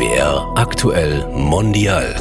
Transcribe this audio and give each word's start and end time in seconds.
SWR 0.00 0.52
aktuell 0.54 1.26
mondial. 1.34 2.14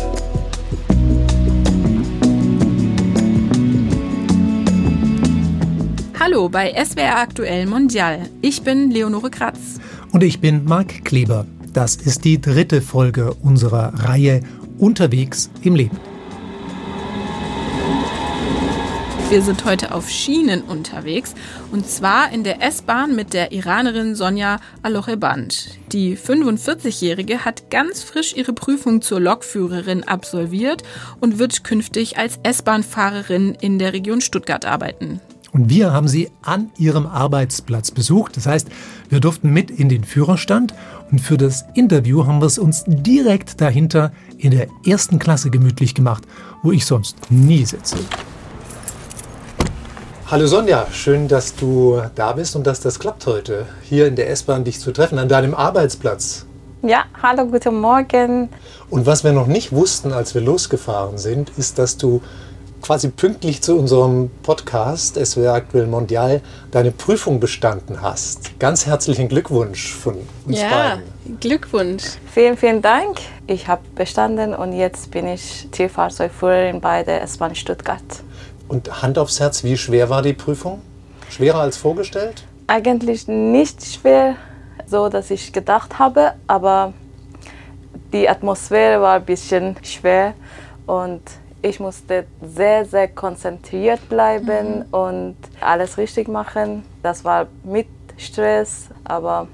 Hallo 6.19 6.49
bei 6.49 6.73
SWR 6.73 7.15
aktuell 7.15 7.65
mondial. 7.67 8.27
Ich 8.41 8.63
bin 8.63 8.91
Leonore 8.91 9.29
Kratz. 9.29 9.79
Und 10.11 10.23
ich 10.23 10.41
bin 10.41 10.65
Marc 10.65 11.05
Kleber. 11.05 11.45
Das 11.71 11.95
ist 11.95 12.25
die 12.25 12.41
dritte 12.41 12.81
Folge 12.81 13.33
unserer 13.35 13.93
Reihe 13.93 14.41
Unterwegs 14.77 15.49
im 15.61 15.75
Leben. 15.75 16.08
Wir 19.29 19.43
sind 19.43 19.63
heute 19.63 19.93
auf 19.93 20.09
Schienen 20.09 20.63
unterwegs 20.63 21.35
und 21.71 21.87
zwar 21.87 22.31
in 22.33 22.43
der 22.43 22.63
S-Bahn 22.63 23.15
mit 23.15 23.33
der 23.33 23.51
Iranerin 23.51 24.15
Sonja 24.15 24.59
Alocheband. 24.81 25.77
Die 25.91 26.17
45-Jährige 26.17 27.45
hat 27.45 27.69
ganz 27.69 28.01
frisch 28.01 28.35
ihre 28.35 28.53
Prüfung 28.53 29.03
zur 29.03 29.19
Lokführerin 29.19 30.03
absolviert 30.03 30.81
und 31.19 31.37
wird 31.37 31.63
künftig 31.63 32.17
als 32.17 32.39
S-Bahn-Fahrerin 32.41 33.55
in 33.61 33.77
der 33.77 33.93
Region 33.93 34.21
Stuttgart 34.21 34.65
arbeiten. 34.65 35.21
Und 35.51 35.69
wir 35.69 35.93
haben 35.93 36.07
sie 36.07 36.31
an 36.41 36.71
ihrem 36.79 37.05
Arbeitsplatz 37.05 37.91
besucht. 37.91 38.35
Das 38.35 38.47
heißt, 38.47 38.67
wir 39.09 39.19
durften 39.19 39.51
mit 39.51 39.69
in 39.69 39.89
den 39.89 40.05
Führerstand 40.05 40.73
und 41.11 41.19
für 41.19 41.37
das 41.37 41.65
Interview 41.75 42.25
haben 42.25 42.41
wir 42.41 42.47
es 42.47 42.57
uns 42.57 42.83
direkt 42.87 43.61
dahinter 43.61 44.11
in 44.39 44.49
der 44.51 44.69
ersten 44.87 45.19
Klasse 45.19 45.51
gemütlich 45.51 45.93
gemacht, 45.93 46.23
wo 46.63 46.71
ich 46.71 46.87
sonst 46.87 47.29
nie 47.29 47.63
sitze. 47.63 47.97
Hallo 50.31 50.45
Sonja, 50.45 50.85
schön, 50.91 51.27
dass 51.27 51.55
du 51.55 52.03
da 52.13 52.33
bist 52.33 52.55
und 52.55 52.67
dass 52.67 52.79
das 52.79 52.99
klappt 52.99 53.25
heute, 53.25 53.65
hier 53.81 54.05
in 54.05 54.15
der 54.15 54.29
S-Bahn 54.29 54.63
dich 54.63 54.79
zu 54.79 54.91
treffen, 54.91 55.17
an 55.17 55.27
deinem 55.27 55.55
Arbeitsplatz. 55.55 56.45
Ja, 56.83 57.05
hallo, 57.19 57.47
guten 57.47 57.81
Morgen. 57.81 58.49
Und 58.91 59.07
was 59.07 59.23
wir 59.23 59.31
noch 59.31 59.47
nicht 59.47 59.71
wussten, 59.71 60.13
als 60.13 60.35
wir 60.35 60.41
losgefahren 60.41 61.17
sind, 61.17 61.49
ist, 61.57 61.79
dass 61.79 61.97
du 61.97 62.21
quasi 62.83 63.07
pünktlich 63.09 63.63
zu 63.63 63.75
unserem 63.75 64.29
Podcast 64.43 65.15
SWR 65.15 65.55
Aktuell 65.55 65.87
Mondial 65.87 66.41
deine 66.69 66.91
Prüfung 66.91 67.39
bestanden 67.39 68.03
hast. 68.03 68.59
Ganz 68.59 68.85
herzlichen 68.85 69.29
Glückwunsch 69.29 69.95
von 69.95 70.15
uns 70.45 70.61
ja, 70.61 70.69
beiden. 70.69 71.39
Glückwunsch. 71.39 72.03
Vielen, 72.31 72.55
vielen 72.55 72.83
Dank. 72.83 73.17
Ich 73.47 73.67
habe 73.67 73.81
bestanden 73.95 74.53
und 74.53 74.73
jetzt 74.73 75.09
bin 75.09 75.27
ich 75.27 75.67
Zielfahrzeugführerin 75.71 76.81
bei 76.81 77.01
der 77.01 77.23
S-Bahn 77.23 77.55
Stuttgart. 77.55 78.03
Und 78.69 79.01
Hand 79.01 79.17
aufs 79.17 79.39
Herz, 79.39 79.63
wie 79.63 79.75
schwer 79.75 80.09
war 80.09 80.21
die 80.21 80.33
Prüfung? 80.33 80.81
Schwerer 81.29 81.59
als 81.59 81.75
vorgestellt? 81.75 82.43
Eigentlich 82.67 83.27
nicht 83.27 83.83
schwer, 83.83 84.35
so 84.85 85.09
dass 85.09 85.31
ich 85.31 85.51
gedacht 85.51 85.97
habe, 85.97 86.33
aber 86.45 86.93
die 88.13 88.29
Atmosphäre 88.29 89.01
war 89.01 89.15
ein 89.15 89.25
bisschen 89.25 89.75
schwer 89.81 90.35
und 90.85 91.21
ich 91.63 91.79
musste 91.79 92.25
sehr, 92.41 92.85
sehr 92.85 93.07
konzentriert 93.07 94.07
bleiben 94.07 94.79
mhm. 94.79 94.85
und 94.93 95.35
alles 95.59 95.97
richtig 95.97 96.27
machen. 96.27 96.83
Das 97.01 97.25
war 97.25 97.47
mit 97.63 97.87
Stress, 98.17 98.85
aber 99.03 99.47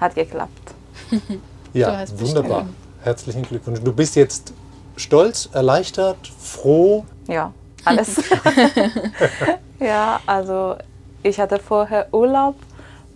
hat 0.00 0.16
geklappt. 0.16 0.74
ja, 1.72 2.04
wunderbar. 2.16 2.66
Herzlichen 3.02 3.42
Glückwunsch. 3.42 3.80
Du 3.84 3.92
bist 3.92 4.16
jetzt 4.16 4.52
stolz, 4.96 5.48
erleichtert, 5.52 6.18
froh? 6.40 7.04
Ja, 7.28 7.52
alles. 7.84 8.16
ja, 9.80 10.20
also 10.26 10.76
ich 11.22 11.38
hatte 11.40 11.58
vorher 11.58 12.08
Urlaub 12.12 12.56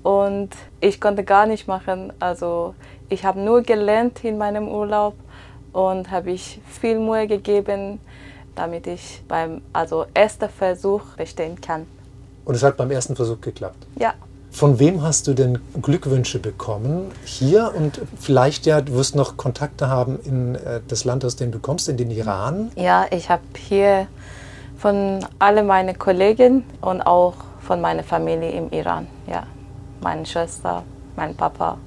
und 0.02 0.50
ich 0.80 1.00
konnte 1.00 1.24
gar 1.24 1.46
nicht 1.46 1.68
machen. 1.68 2.12
Also 2.20 2.74
ich 3.08 3.24
habe 3.24 3.40
nur 3.40 3.62
gelernt 3.62 4.24
in 4.24 4.38
meinem 4.38 4.68
Urlaub 4.68 5.14
und 5.72 6.10
habe 6.10 6.32
ich 6.32 6.60
viel 6.80 6.98
Mühe 6.98 7.26
gegeben, 7.26 8.00
damit 8.54 8.86
ich 8.86 9.22
beim 9.28 9.62
also 9.72 10.06
ersten 10.14 10.48
Versuch 10.48 11.02
bestehen 11.16 11.60
kann. 11.60 11.86
Und 12.44 12.54
es 12.54 12.62
hat 12.62 12.76
beim 12.76 12.90
ersten 12.90 13.16
Versuch 13.16 13.40
geklappt? 13.40 13.86
Ja. 13.96 14.14
Von 14.50 14.78
wem 14.78 15.02
hast 15.02 15.26
du 15.28 15.32
denn 15.32 15.60
Glückwünsche 15.80 16.38
bekommen 16.38 17.10
hier 17.24 17.72
und 17.74 18.02
vielleicht 18.20 18.66
ja, 18.66 18.82
du 18.82 18.92
wirst 18.92 19.16
noch 19.16 19.38
Kontakte 19.38 19.88
haben 19.88 20.18
in 20.24 20.56
äh, 20.56 20.80
das 20.86 21.04
Land, 21.04 21.24
aus 21.24 21.36
dem 21.36 21.52
du 21.52 21.58
kommst, 21.58 21.88
in 21.88 21.96
den 21.96 22.10
Iran? 22.10 22.70
Ja, 22.76 23.06
ich 23.10 23.30
habe 23.30 23.42
hier 23.56 24.08
von 24.82 25.24
alle 25.38 25.62
meine 25.62 25.94
Kollegen 25.94 26.64
und 26.80 27.02
auch 27.02 27.34
von 27.60 27.80
meiner 27.80 28.02
Familie 28.02 28.50
im 28.50 28.70
Iran. 28.72 29.06
Ja, 29.28 29.46
meine 30.00 30.26
Schwester, 30.26 30.82
mein 31.14 31.36
Papa 31.36 31.78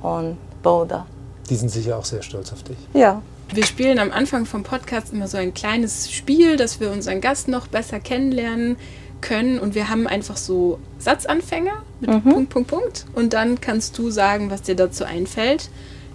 und 0.00 0.38
Bruder. 0.62 1.06
Die 1.50 1.56
sind 1.56 1.68
sicher 1.68 1.98
auch 1.98 2.06
sehr 2.06 2.22
stolz 2.22 2.50
auf 2.52 2.62
dich. 2.62 2.78
Ja. 2.94 3.20
Wir 3.52 3.66
spielen 3.66 3.98
am 3.98 4.10
Anfang 4.10 4.46
vom 4.46 4.62
Podcast 4.62 5.12
immer 5.12 5.28
so 5.28 5.36
ein 5.36 5.52
kleines 5.52 6.10
Spiel, 6.10 6.56
dass 6.56 6.80
wir 6.80 6.90
unseren 6.90 7.20
Gast 7.20 7.48
noch 7.48 7.66
besser 7.66 8.00
kennenlernen 8.00 8.76
können. 9.20 9.58
Und 9.58 9.74
wir 9.74 9.90
haben 9.90 10.06
einfach 10.06 10.38
so 10.38 10.78
Satzanfänger 10.98 11.82
mit 12.00 12.08
mhm. 12.08 12.22
Punkt, 12.22 12.48
Punkt, 12.48 12.68
Punkt. 12.70 13.04
Und 13.14 13.34
dann 13.34 13.60
kannst 13.60 13.98
du 13.98 14.10
sagen, 14.10 14.50
was 14.50 14.62
dir 14.62 14.74
dazu 14.74 15.04
einfällt. 15.04 15.68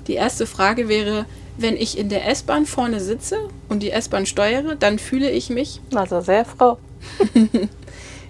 Die 0.08 0.16
erste 0.16 0.48
Frage 0.48 0.90
wäre, 0.90 1.26
wenn 1.58 1.76
ich 1.76 1.98
in 1.98 2.10
der 2.10 2.28
S-Bahn 2.28 2.66
vorne 2.66 3.00
sitze 3.00 3.50
und 3.68 3.82
die 3.82 3.92
S-Bahn 3.92 4.26
steuere, 4.26 4.76
dann 4.76 5.00
fühle 5.00 5.30
ich 5.30 5.50
mich. 5.50 5.82
Also 5.94 6.22
sehr 6.22 6.46
froh. 6.46 6.78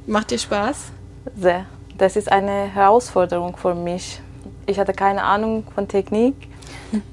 Macht 0.07 0.31
dir 0.31 0.39
Spaß? 0.39 0.91
Sehr. 1.37 1.65
Das 1.97 2.15
ist 2.15 2.31
eine 2.31 2.73
Herausforderung 2.73 3.57
für 3.57 3.75
mich. 3.75 4.21
Ich 4.65 4.79
hatte 4.79 4.93
keine 4.93 5.23
Ahnung 5.23 5.65
von 5.75 5.87
Technik 5.87 6.35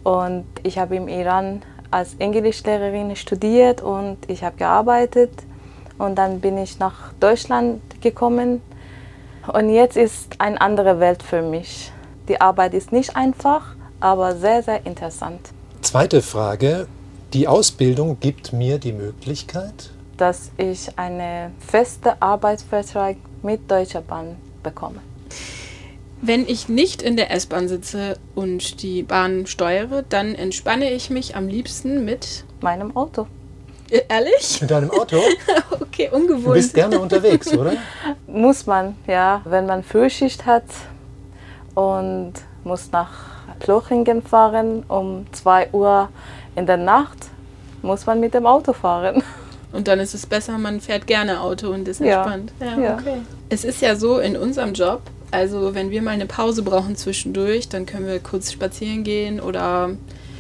und 0.03 0.45
ich 0.63 0.79
habe 0.79 0.97
im 0.97 1.09
Iran 1.09 1.63
als 1.91 2.15
Englischlehrerin 2.19 3.15
studiert 3.17 3.81
und 3.81 4.19
ich 4.29 4.45
habe 4.45 4.57
gearbeitet 4.57 5.31
und 5.99 6.17
dann 6.17 6.41
bin 6.41 6.59
ich 6.59 6.79
nach 6.79 7.13
Deutschland 7.21 7.81
gekommen 8.01 8.61
und 9.53 9.69
jetzt 9.69 9.97
ist 9.97 10.41
eine 10.41 10.61
andere 10.61 11.01
Welt 11.01 11.23
für 11.23 11.43
mich. 11.43 11.93
Die 12.29 12.41
Arbeit 12.41 12.75
ist 12.75 12.93
nicht 12.93 13.17
einfach, 13.17 13.77
aber 14.01 14.35
sehr, 14.35 14.63
sehr 14.63 14.85
interessant. 14.87 15.54
Zweite 15.85 16.23
Frage. 16.23 16.87
Die 17.35 17.47
Ausbildung 17.47 18.19
gibt 18.19 18.55
mir 18.55 18.79
die 18.79 18.93
Möglichkeit, 18.93 19.91
dass 20.17 20.51
ich 20.57 20.99
einen 20.99 21.55
festen 21.61 22.13
Arbeitsvertrag 22.21 23.17
mit 23.43 23.71
Deutscher 23.71 24.01
Bahn 24.01 24.37
bekomme. 24.63 25.01
Wenn 26.23 26.49
ich 26.49 26.71
nicht 26.71 27.03
in 27.03 27.17
der 27.17 27.31
S-Bahn 27.31 27.69
sitze 27.69 28.17
und 28.35 28.83
die 28.83 29.03
Bahn 29.03 29.47
steuere, 29.47 30.03
dann 30.09 30.35
entspanne 30.35 30.91
ich 30.91 31.11
mich 31.11 31.37
am 31.37 31.49
liebsten 31.49 32.07
mit 32.07 32.45
meinem 32.63 32.97
Auto. 32.97 33.27
Äh, 33.91 34.01
ehrlich? 34.09 34.63
Mit 34.63 34.71
deinem 34.71 34.91
Auto? 34.91 35.21
okay, 35.81 36.09
ungewohnt. 36.11 36.47
Du 36.47 36.53
bist 36.55 36.73
gerne 36.73 36.99
unterwegs, 36.99 37.53
oder? 37.53 37.75
Muss 38.27 38.65
man, 38.65 38.97
ja. 39.07 39.43
Wenn 39.45 39.67
man 39.67 39.83
Frühschicht 39.83 40.47
hat 40.47 40.65
und 41.75 42.33
muss 42.65 42.91
nach 42.91 43.34
Plochingen 43.59 44.23
fahren 44.23 44.85
um 44.89 45.27
2 45.33 45.69
Uhr 45.73 46.09
in 46.57 46.67
der 46.67 46.77
Nacht, 46.77 47.29
muss 47.83 48.07
man 48.07 48.21
mit 48.21 48.35
dem 48.35 48.47
Auto 48.47 48.73
fahren. 48.73 49.23
Und 49.73 49.89
dann 49.89 49.99
ist 49.99 50.15
es 50.15 50.27
besser, 50.27 50.57
man 50.57 50.81
fährt 50.81 51.07
gerne 51.07 51.41
Auto 51.41 51.71
und 51.71 51.89
ist 51.89 52.01
entspannt. 52.01 52.53
Ja, 52.61 52.79
ja, 52.79 52.95
okay. 52.95 53.17
Es 53.49 53.65
ist 53.65 53.83
ja 53.83 53.97
so 53.97 54.19
in 54.19 54.37
unserem 54.37 54.73
Job, 54.73 55.03
also 55.33 55.75
wenn 55.75 55.91
wir 55.91 56.01
mal 56.01 56.13
eine 56.13 56.27
Pause 56.27 56.63
brauchen 56.63 56.95
zwischendurch, 56.95 57.69
dann 57.69 57.85
können 57.85 58.07
wir 58.07 58.21
kurz 58.21 58.53
spazieren 58.53 59.03
gehen 59.03 59.41
oder 59.41 59.91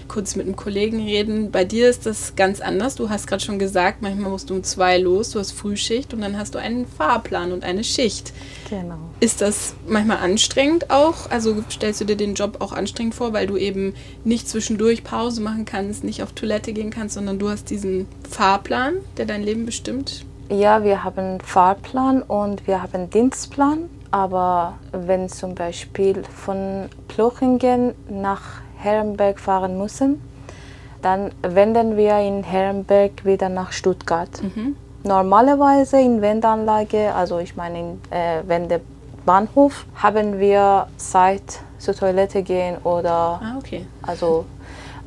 kurz 0.08 0.36
mit 0.36 0.46
einem 0.46 0.56
Kollegen 0.56 0.98
reden. 1.02 1.50
Bei 1.50 1.64
dir 1.64 1.88
ist 1.88 2.06
das 2.06 2.36
ganz 2.36 2.60
anders. 2.60 2.94
Du 2.94 3.10
hast 3.10 3.26
gerade 3.26 3.42
schon 3.42 3.58
gesagt, 3.58 4.02
manchmal 4.02 4.30
musst 4.30 4.50
du 4.50 4.54
um 4.54 4.62
zwei 4.62 4.98
los, 4.98 5.30
du 5.30 5.38
hast 5.38 5.52
Frühschicht 5.52 6.14
und 6.14 6.20
dann 6.20 6.38
hast 6.38 6.54
du 6.54 6.58
einen 6.58 6.86
Fahrplan 6.86 7.52
und 7.52 7.64
eine 7.64 7.84
Schicht. 7.84 8.32
Genau. 8.70 8.98
Ist 9.20 9.40
das 9.40 9.74
manchmal 9.86 10.18
anstrengend 10.18 10.90
auch? 10.90 11.30
Also 11.30 11.64
stellst 11.70 12.00
du 12.00 12.04
dir 12.04 12.16
den 12.16 12.34
Job 12.34 12.56
auch 12.60 12.72
anstrengend 12.72 13.14
vor, 13.14 13.32
weil 13.32 13.46
du 13.46 13.56
eben 13.56 13.94
nicht 14.24 14.48
zwischendurch 14.48 15.04
Pause 15.04 15.40
machen 15.40 15.64
kannst, 15.64 16.04
nicht 16.04 16.22
auf 16.22 16.32
Toilette 16.32 16.72
gehen 16.72 16.90
kannst, 16.90 17.14
sondern 17.14 17.38
du 17.38 17.48
hast 17.48 17.70
diesen 17.70 18.06
Fahrplan, 18.30 18.94
der 19.16 19.26
dein 19.26 19.42
Leben 19.42 19.66
bestimmt? 19.66 20.24
Ja, 20.50 20.84
wir 20.84 21.04
haben 21.04 21.40
Fahrplan 21.40 22.22
und 22.22 22.66
wir 22.66 22.82
haben 22.82 23.10
Dienstplan. 23.10 23.88
Aber 24.10 24.78
wenn 24.92 25.28
zum 25.28 25.56
Beispiel 25.56 26.22
von 26.24 26.88
Plochingen 27.08 27.94
nach 28.08 28.60
Herrenberg 28.84 29.40
fahren 29.40 29.78
müssen, 29.78 30.20
dann 31.02 31.32
wenden 31.42 31.96
wir 31.96 32.18
in 32.18 32.44
Herrenberg 32.44 33.24
wieder 33.24 33.48
nach 33.48 33.72
Stuttgart. 33.72 34.30
Mhm. 34.42 34.76
Normalerweise 35.02 36.00
in 36.00 36.22
Wendeanlage, 36.22 37.14
also 37.14 37.38
ich 37.38 37.56
meine 37.56 37.78
in 37.78 38.00
äh, 38.10 38.42
Wendebahnhof, 38.46 39.84
haben 39.96 40.38
wir 40.38 40.86
Zeit 40.96 41.60
zur 41.78 41.94
Toilette 41.94 42.42
gehen 42.42 42.76
oder 42.84 43.40
ah, 43.42 43.56
okay. 43.58 43.86
also 44.02 44.46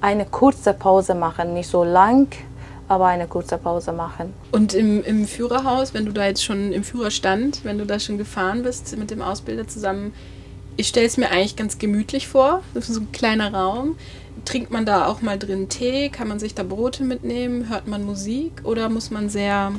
eine 0.01 0.25
kurze 0.25 0.73
Pause 0.73 1.15
machen, 1.15 1.53
nicht 1.55 1.67
so 1.67 1.83
lang, 1.83 2.27
aber 2.87 3.07
eine 3.07 3.27
kurze 3.27 3.57
Pause 3.57 3.91
machen. 3.91 4.33
Und 4.51 4.73
im, 4.75 5.03
im 5.03 5.25
Führerhaus, 5.25 5.93
wenn 5.93 6.05
du 6.05 6.11
da 6.11 6.25
jetzt 6.25 6.43
schon 6.43 6.71
im 6.71 6.83
Führerstand, 6.83 7.65
wenn 7.65 7.79
du 7.79 7.85
da 7.85 7.99
schon 7.99 8.19
gefahren 8.19 8.63
bist 8.63 8.95
mit 8.97 9.09
dem 9.09 9.21
Ausbilder 9.21 9.67
zusammen, 9.67 10.13
ich 10.77 10.87
stelle 10.87 11.07
es 11.07 11.17
mir 11.17 11.29
eigentlich 11.31 11.55
ganz 11.55 11.79
gemütlich 11.79 12.27
vor. 12.27 12.61
Das 12.73 12.87
ist 12.87 12.95
so 12.95 13.01
ein 13.01 13.11
kleiner 13.11 13.53
Raum. 13.53 13.97
trinkt 14.45 14.71
man 14.71 14.85
da 14.85 15.07
auch 15.07 15.21
mal 15.21 15.37
drin 15.37 15.67
Tee? 15.67 16.09
Kann 16.09 16.27
man 16.27 16.39
sich 16.39 16.55
da 16.55 16.63
Brote 16.63 17.03
mitnehmen? 17.03 17.69
Hört 17.69 17.87
man 17.87 18.05
Musik? 18.05 18.61
Oder 18.63 18.87
muss 18.87 19.11
man 19.11 19.27
sehr 19.29 19.73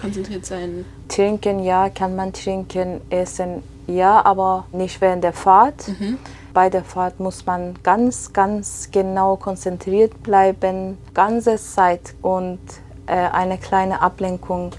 konzentriert 0.00 0.46
sein? 0.46 0.84
Trinken, 1.08 1.62
ja, 1.62 1.90
kann 1.90 2.16
man 2.16 2.32
trinken, 2.32 3.00
essen, 3.10 3.62
ja, 3.86 4.24
aber 4.24 4.66
nicht 4.72 5.00
während 5.00 5.24
der 5.24 5.32
Fahrt. 5.32 5.88
Mhm. 5.88 6.18
Bei 6.54 6.70
der 6.70 6.84
Fahrt 6.84 7.20
muss 7.20 7.44
man 7.46 7.74
ganz, 7.82 8.32
ganz 8.32 8.88
genau 8.90 9.36
konzentriert 9.36 10.22
bleiben, 10.22 10.96
ganze 11.12 11.56
Zeit 11.56 12.14
und 12.22 12.60
äh, 13.06 13.12
eine 13.12 13.58
kleine 13.58 14.00
Ablenkung 14.00 14.72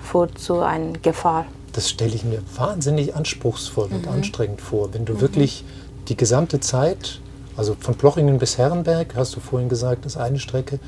führt 0.00 0.38
zu 0.38 0.60
einer 0.60 0.92
Gefahr. 0.98 1.46
Das 1.72 1.88
stelle 1.88 2.14
ich 2.14 2.24
mir 2.24 2.42
wahnsinnig 2.56 3.14
anspruchsvoll 3.14 3.88
und 3.90 4.06
anstrengend 4.06 4.60
vor, 4.60 4.92
wenn 4.92 5.04
du 5.04 5.20
wirklich 5.20 5.64
die 6.08 6.16
gesamte 6.16 6.60
Zeit, 6.60 7.20
also 7.56 7.76
von 7.78 7.94
Plochingen 7.94 8.38
bis 8.38 8.58
Herrenberg, 8.58 9.14
hast 9.16 9.34
du 9.36 9.40
vorhin 9.40 9.68
gesagt, 9.68 10.04
ist 10.04 10.16
eine 10.16 10.38
Strecke. 10.38 10.78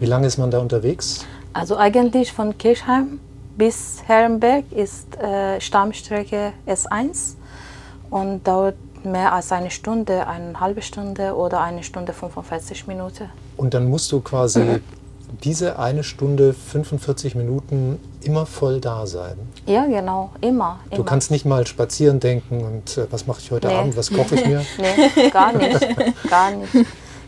Wie 0.00 0.06
lange 0.06 0.26
ist 0.26 0.38
man 0.38 0.50
da 0.50 0.58
unterwegs? 0.58 1.24
Also 1.52 1.76
eigentlich 1.76 2.32
von 2.32 2.56
Kirchheim 2.58 3.20
bis 3.56 4.02
Herrenberg 4.06 4.64
ist 4.72 5.16
äh, 5.20 5.60
Stammstrecke 5.60 6.52
S1 6.66 7.34
und 8.10 8.46
dauert 8.46 8.76
mehr 9.04 9.32
als 9.32 9.52
eine 9.52 9.70
Stunde, 9.70 10.26
eine 10.26 10.58
halbe 10.58 10.82
Stunde 10.82 11.34
oder 11.34 11.60
eine 11.60 11.82
Stunde 11.82 12.12
45 12.12 12.86
Minuten. 12.86 13.28
Und 13.56 13.74
dann 13.74 13.88
musst 13.88 14.10
du 14.12 14.20
quasi 14.20 14.80
diese 15.44 15.78
eine 15.78 16.04
Stunde 16.04 16.52
45 16.52 17.34
Minuten 17.34 17.98
immer 18.24 18.46
voll 18.46 18.80
da 18.80 19.06
sein. 19.06 19.36
Ja, 19.66 19.86
genau, 19.86 20.30
immer. 20.40 20.80
Du 20.90 20.96
immer. 20.96 21.04
kannst 21.04 21.30
nicht 21.30 21.44
mal 21.44 21.66
spazieren 21.66 22.20
denken 22.20 22.62
und 22.64 22.96
äh, 22.98 23.06
was 23.10 23.26
mache 23.26 23.40
ich 23.40 23.50
heute 23.50 23.68
Nee. 23.68 23.74
Abend, 23.74 23.96
was 23.96 24.10
koche 24.12 24.34
ich 24.34 24.46
mir. 24.46 24.64
Nee, 24.78 25.30
gar 25.30 25.52
nicht. 25.52 25.80
gar 26.28 26.50
nicht. 26.50 26.72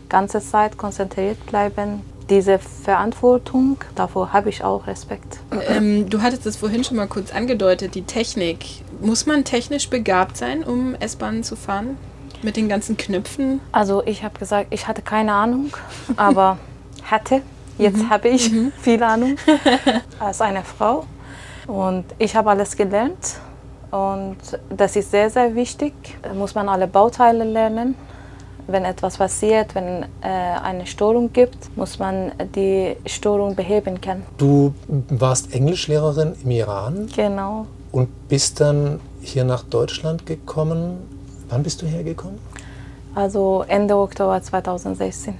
Ganze 0.09 0.39
Zeit 0.41 0.77
konzentriert 0.77 1.43
bleiben. 1.45 2.01
Diese 2.29 2.57
Verantwortung, 2.59 3.77
davor 3.93 4.33
habe 4.33 4.49
ich 4.49 4.63
auch 4.63 4.87
Respekt. 4.87 5.39
Ähm, 5.69 6.09
du 6.09 6.21
hattest 6.21 6.45
es 6.47 6.55
vorhin 6.55 6.83
schon 6.83 6.97
mal 6.97 7.07
kurz 7.07 7.31
angedeutet, 7.31 7.93
die 7.93 8.01
Technik. 8.01 8.65
Muss 8.99 9.25
man 9.27 9.43
technisch 9.43 9.89
begabt 9.89 10.37
sein, 10.37 10.63
um 10.63 10.95
S-Bahnen 10.95 11.43
zu 11.43 11.55
fahren? 11.55 11.97
Mit 12.41 12.57
den 12.57 12.67
ganzen 12.67 12.97
Knöpfen? 12.97 13.59
Also 13.71 14.03
ich 14.05 14.23
habe 14.23 14.37
gesagt, 14.39 14.67
ich 14.71 14.87
hatte 14.87 15.01
keine 15.01 15.33
Ahnung, 15.33 15.73
aber 16.15 16.57
hatte. 17.03 17.41
Jetzt 17.77 18.09
habe 18.09 18.29
ich 18.29 18.51
viel 18.81 19.03
Ahnung 19.03 19.35
als 20.19 20.41
eine 20.41 20.63
Frau. 20.63 21.05
Und 21.67 22.05
ich 22.17 22.35
habe 22.35 22.49
alles 22.51 22.75
gelernt. 22.75 23.37
Und 23.91 24.37
das 24.69 24.95
ist 24.95 25.11
sehr, 25.11 25.29
sehr 25.29 25.55
wichtig. 25.55 25.93
Da 26.21 26.33
muss 26.33 26.55
man 26.55 26.69
alle 26.69 26.87
Bauteile 26.87 27.43
lernen. 27.43 27.95
Wenn 28.67 28.83
etwas 28.83 29.17
passiert, 29.17 29.75
wenn 29.75 30.03
äh, 30.21 30.27
eine 30.63 30.87
Störung 30.87 31.31
gibt, 31.31 31.75
muss 31.77 31.99
man 31.99 32.31
die 32.55 32.95
Störung 33.05 33.55
beheben 33.55 34.01
können. 34.01 34.23
Du 34.37 34.73
warst 35.09 35.53
Englischlehrerin 35.53 36.35
im 36.43 36.49
Iran 36.51 37.07
Genau. 37.15 37.67
und 37.91 38.27
bist 38.27 38.59
dann 38.61 38.99
hier 39.21 39.43
nach 39.43 39.63
Deutschland 39.63 40.25
gekommen. 40.25 40.97
Wann 41.49 41.61
bist 41.61 41.81
du 41.83 41.85
hergekommen? 41.85 42.39
Also 43.13 43.63
Ende 43.67 43.95
Oktober 43.95 44.41
2016. 44.41 45.35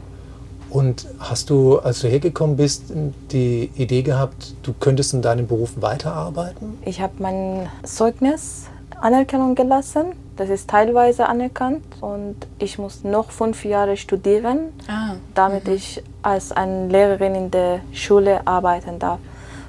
Und 0.76 1.08
hast 1.20 1.50
du, 1.50 1.80
als 1.80 2.02
du 2.02 2.10
hergekommen 2.10 2.58
bist, 2.58 2.92
die 3.32 3.72
Idee 3.78 4.02
gehabt, 4.02 4.56
du 4.64 4.74
könntest 4.74 5.14
in 5.14 5.22
deinem 5.22 5.48
Beruf 5.48 5.72
weiterarbeiten? 5.80 6.78
Ich 6.84 7.00
habe 7.00 7.14
mein 7.20 7.70
Zeugnis 7.84 8.66
Anerkennung 9.00 9.56
gelassen. 9.56 10.08
Das 10.36 10.50
ist 10.50 10.70
teilweise 10.70 11.30
anerkannt 11.30 11.86
und 12.02 12.36
ich 12.60 12.78
muss 12.78 13.06
noch 13.06 13.32
fünf 13.32 13.64
Jahre 13.64 13.96
studieren, 13.96 14.74
Ah, 14.90 15.16
damit 15.34 15.70
ich 15.70 16.04
als 16.24 16.52
eine 16.52 16.90
Lehrerin 16.90 17.36
in 17.36 17.52
der 17.52 17.80
Schule 17.94 18.46
arbeiten 18.46 19.00
darf. 19.00 19.20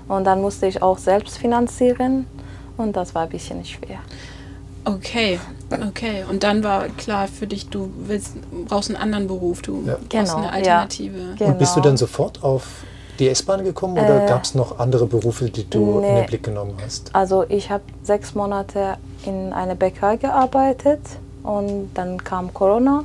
Und 0.09 0.25
dann 0.25 0.41
musste 0.41 0.67
ich 0.67 0.83
auch 0.83 0.99
selbst 0.99 1.39
finanzieren 1.39 2.27
und 2.77 2.97
das 2.97 3.15
war 3.15 3.23
ein 3.23 3.29
bisschen 3.29 3.65
schwer. 3.65 4.01
Okay. 4.87 5.39
Okay. 5.89 6.25
Und 6.31 6.43
dann 6.43 6.63
war 6.65 6.85
klar 6.89 7.27
für 7.29 7.47
dich, 7.47 7.69
du 7.69 7.91
willst, 8.07 8.35
brauchst 8.67 8.89
einen 8.91 9.01
anderen 9.03 9.27
Beruf, 9.27 9.63
du 9.63 9.83
Ja. 9.85 9.95
brauchst 9.95 10.11
Genau, 10.11 10.37
eine 10.37 10.47
ja. 10.47 10.53
Alternative. 10.53 11.19
Genau. 11.39 11.51
Und 11.51 11.59
bist 11.59 11.77
du 11.77 11.81
dann 11.81 11.97
sofort 11.97 12.43
auf 12.43 12.65
die 13.19 13.29
S-Bahn 13.29 13.65
gekommen 13.65 13.95
oder 13.99 14.25
Äh, 14.25 14.29
gab 14.29 14.45
es 14.45 14.55
noch 14.55 14.79
andere 14.79 15.07
Berufe, 15.07 15.51
die 15.51 15.69
du 15.69 15.97
in 15.97 16.01
nee. 16.03 16.15
den 16.21 16.27
Blick 16.27 16.43
genommen 16.45 16.75
hast? 16.85 17.15
Also 17.15 17.45
ich 17.49 17.71
habe 17.71 17.83
sechs 18.03 18.35
Monate 18.35 18.97
in 19.25 19.53
einer 19.53 19.75
Bäckerei 19.75 20.17
gearbeitet 20.19 21.01
und 21.43 21.91
dann 21.95 22.23
kam 22.23 22.53
Corona 22.53 23.05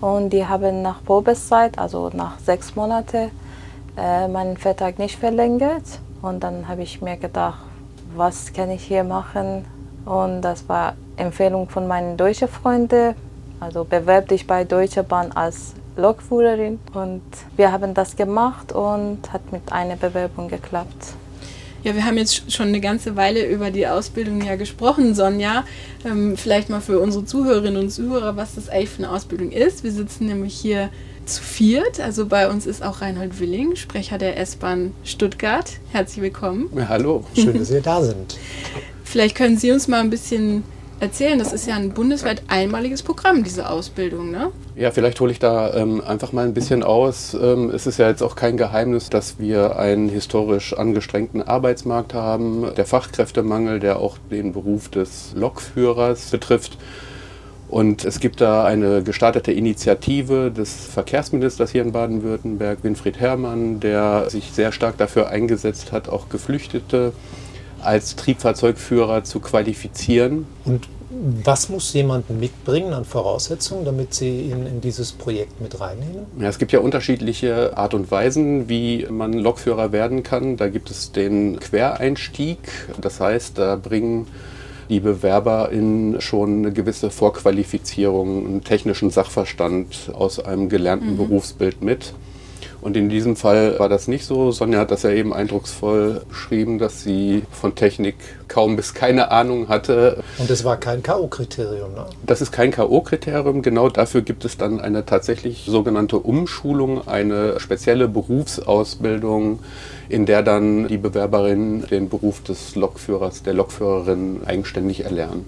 und 0.00 0.30
die 0.30 0.46
haben 0.46 0.82
nach 0.82 1.02
Probezeit, 1.04 1.78
also 1.78 2.10
nach 2.12 2.38
sechs 2.38 2.76
Monaten, 2.76 3.30
äh, 3.96 4.28
meinen 4.28 4.56
Vertrag 4.56 4.98
nicht 4.98 5.18
verlängert 5.18 5.84
und 6.22 6.40
dann 6.44 6.68
habe 6.68 6.82
ich 6.82 7.00
mir 7.02 7.16
gedacht, 7.16 7.58
was 8.14 8.52
kann 8.52 8.70
ich 8.70 8.84
hier 8.84 9.02
machen 9.02 9.64
und 10.04 10.42
das 10.42 10.68
war 10.68 10.92
Empfehlung 11.18 11.68
von 11.68 11.86
meinen 11.86 12.16
deutschen 12.16 12.48
Freunden, 12.48 13.14
also 13.60 13.84
bewerb 13.84 14.28
dich 14.28 14.46
bei 14.46 14.64
Deutsche 14.64 15.02
Bahn 15.02 15.32
als 15.32 15.74
Lokführerin 15.96 16.78
und 16.94 17.22
wir 17.56 17.72
haben 17.72 17.92
das 17.92 18.16
gemacht 18.16 18.72
und 18.72 19.32
hat 19.32 19.52
mit 19.52 19.72
einer 19.72 19.96
Bewerbung 19.96 20.48
geklappt. 20.48 21.14
Ja, 21.84 21.94
wir 21.94 22.04
haben 22.04 22.18
jetzt 22.18 22.52
schon 22.52 22.68
eine 22.68 22.80
ganze 22.80 23.14
Weile 23.16 23.46
über 23.46 23.70
die 23.70 23.86
Ausbildung 23.86 24.42
ja 24.42 24.56
gesprochen, 24.56 25.14
Sonja. 25.14 25.64
Ähm, 26.04 26.36
vielleicht 26.36 26.70
mal 26.70 26.80
für 26.80 26.98
unsere 26.98 27.24
Zuhörerinnen 27.24 27.80
und 27.80 27.90
Zuhörer, 27.90 28.36
was 28.36 28.56
das 28.56 28.68
eigentlich 28.68 28.90
für 28.90 29.04
eine 29.04 29.12
Ausbildung 29.12 29.52
ist. 29.52 29.84
Wir 29.84 29.92
sitzen 29.92 30.26
nämlich 30.26 30.54
hier 30.54 30.90
zu 31.24 31.42
viert. 31.42 32.00
Also 32.00 32.26
bei 32.26 32.50
uns 32.50 32.66
ist 32.66 32.82
auch 32.82 33.00
Reinhold 33.00 33.38
Willing, 33.38 33.76
Sprecher 33.76 34.18
der 34.18 34.38
S-Bahn 34.38 34.92
Stuttgart. 35.04 35.70
Herzlich 35.92 36.22
willkommen. 36.22 36.68
Ja, 36.74 36.88
hallo. 36.88 37.24
Schön, 37.34 37.58
dass 37.58 37.70
ihr 37.70 37.80
da 37.80 38.02
sind. 38.02 38.36
Vielleicht 39.04 39.36
können 39.36 39.56
Sie 39.56 39.70
uns 39.70 39.88
mal 39.88 40.00
ein 40.00 40.10
bisschen 40.10 40.64
erzählen. 41.00 41.38
Das 41.38 41.52
ist 41.52 41.66
ja 41.66 41.76
ein 41.76 41.90
bundesweit 41.90 42.42
einmaliges 42.48 43.02
Programm, 43.02 43.44
diese 43.44 43.68
Ausbildung, 43.68 44.30
ne? 44.30 44.50
Ja, 44.76 44.90
vielleicht 44.90 45.20
hole 45.20 45.32
ich 45.32 45.38
da 45.38 45.74
ähm, 45.74 46.02
einfach 46.04 46.32
mal 46.32 46.44
ein 46.44 46.54
bisschen 46.54 46.82
aus. 46.82 47.34
Ähm, 47.34 47.70
es 47.70 47.86
ist 47.86 47.98
ja 47.98 48.08
jetzt 48.08 48.22
auch 48.22 48.36
kein 48.36 48.56
Geheimnis, 48.56 49.10
dass 49.10 49.38
wir 49.38 49.78
einen 49.78 50.08
historisch 50.08 50.72
angestrengten 50.72 51.42
Arbeitsmarkt 51.42 52.14
haben. 52.14 52.66
Der 52.76 52.86
Fachkräftemangel, 52.86 53.80
der 53.80 53.98
auch 53.98 54.18
den 54.30 54.52
Beruf 54.52 54.88
des 54.88 55.32
Lokführers 55.34 56.30
betrifft. 56.30 56.78
Und 57.68 58.06
es 58.06 58.18
gibt 58.18 58.40
da 58.40 58.64
eine 58.64 59.02
gestartete 59.02 59.52
Initiative 59.52 60.50
des 60.50 60.86
Verkehrsministers 60.86 61.70
hier 61.70 61.82
in 61.82 61.92
Baden-Württemberg, 61.92 62.78
Winfried 62.82 63.20
Herrmann, 63.20 63.78
der 63.78 64.30
sich 64.30 64.52
sehr 64.52 64.72
stark 64.72 64.96
dafür 64.96 65.28
eingesetzt 65.28 65.92
hat, 65.92 66.08
auch 66.08 66.30
Geflüchtete 66.30 67.12
als 67.82 68.16
Triebfahrzeugführer 68.16 69.24
zu 69.24 69.40
qualifizieren. 69.40 70.46
Und 70.64 70.88
was 71.10 71.68
muss 71.68 71.92
jemand 71.94 72.28
mitbringen 72.30 72.92
an 72.92 73.04
Voraussetzungen, 73.04 73.84
damit 73.84 74.12
Sie 74.12 74.42
ihn 74.42 74.66
in 74.66 74.80
dieses 74.80 75.12
Projekt 75.12 75.60
mit 75.60 75.80
reinnehmen? 75.80 76.26
Ja, 76.38 76.48
es 76.48 76.58
gibt 76.58 76.70
ja 76.72 76.80
unterschiedliche 76.80 77.76
Art 77.76 77.94
und 77.94 78.10
Weisen, 78.10 78.68
wie 78.68 79.06
man 79.10 79.32
Lokführer 79.32 79.90
werden 79.90 80.22
kann. 80.22 80.56
Da 80.56 80.68
gibt 80.68 80.90
es 80.90 81.10
den 81.12 81.58
Quereinstieg. 81.60 82.58
Das 83.00 83.20
heißt, 83.20 83.56
da 83.56 83.76
bringen 83.76 84.26
die 84.88 85.00
BewerberInnen 85.00 86.20
schon 86.20 86.58
eine 86.58 86.72
gewisse 86.72 87.10
Vorqualifizierung, 87.10 88.46
einen 88.46 88.64
technischen 88.64 89.10
Sachverstand 89.10 90.10
aus 90.12 90.40
einem 90.40 90.68
gelernten 90.68 91.16
Berufsbild 91.16 91.82
mit. 91.82 92.14
Und 92.88 92.96
in 92.96 93.10
diesem 93.10 93.36
Fall 93.36 93.78
war 93.78 93.90
das 93.90 94.08
nicht 94.08 94.24
so. 94.24 94.50
Sonja 94.50 94.78
hat 94.78 94.90
das 94.90 95.02
ja 95.02 95.10
eben 95.10 95.34
eindrucksvoll 95.34 96.22
beschrieben, 96.26 96.78
dass 96.78 97.02
sie 97.02 97.42
von 97.50 97.74
Technik 97.74 98.14
kaum 98.48 98.76
bis 98.76 98.94
keine 98.94 99.30
Ahnung 99.30 99.68
hatte. 99.68 100.24
Und 100.38 100.48
es 100.48 100.64
war 100.64 100.78
kein 100.78 101.02
K.O.-Kriterium, 101.02 101.92
ne? 101.94 102.06
Das 102.24 102.40
ist 102.40 102.50
kein 102.50 102.70
K.O.-Kriterium. 102.70 103.60
Genau 103.60 103.90
dafür 103.90 104.22
gibt 104.22 104.46
es 104.46 104.56
dann 104.56 104.80
eine 104.80 105.04
tatsächlich 105.04 105.66
sogenannte 105.66 106.16
Umschulung, 106.16 107.06
eine 107.06 107.60
spezielle 107.60 108.08
Berufsausbildung, 108.08 109.58
in 110.08 110.24
der 110.24 110.42
dann 110.42 110.88
die 110.88 110.96
Bewerberinnen 110.96 111.86
den 111.88 112.08
Beruf 112.08 112.42
des 112.42 112.74
Lokführers, 112.74 113.42
der 113.42 113.52
Lokführerin 113.52 114.40
eigenständig 114.46 115.04
erlernen. 115.04 115.44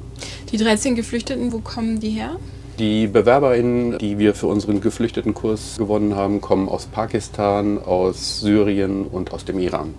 Die 0.53 0.59
13 0.59 0.95
Geflüchteten, 0.95 1.55
wo 1.55 1.61
kommen 1.61 2.01
die 2.01 2.11
her? 2.11 2.37
Die 2.81 3.09
BewerberInnen, 3.09 3.99
die 3.99 4.19
wir 4.19 4.35
für 4.35 4.47
unseren 4.47 4.81
Geflüchtetenkurs 4.81 5.77
gewonnen 5.77 6.17
haben, 6.17 6.41
kommen 6.41 6.67
aus 6.67 6.87
Pakistan, 6.87 7.77
aus 7.79 8.41
Syrien 8.41 9.05
und 9.05 9.35
aus 9.35 9.45
dem 9.45 9.59
Iran. 9.59 9.93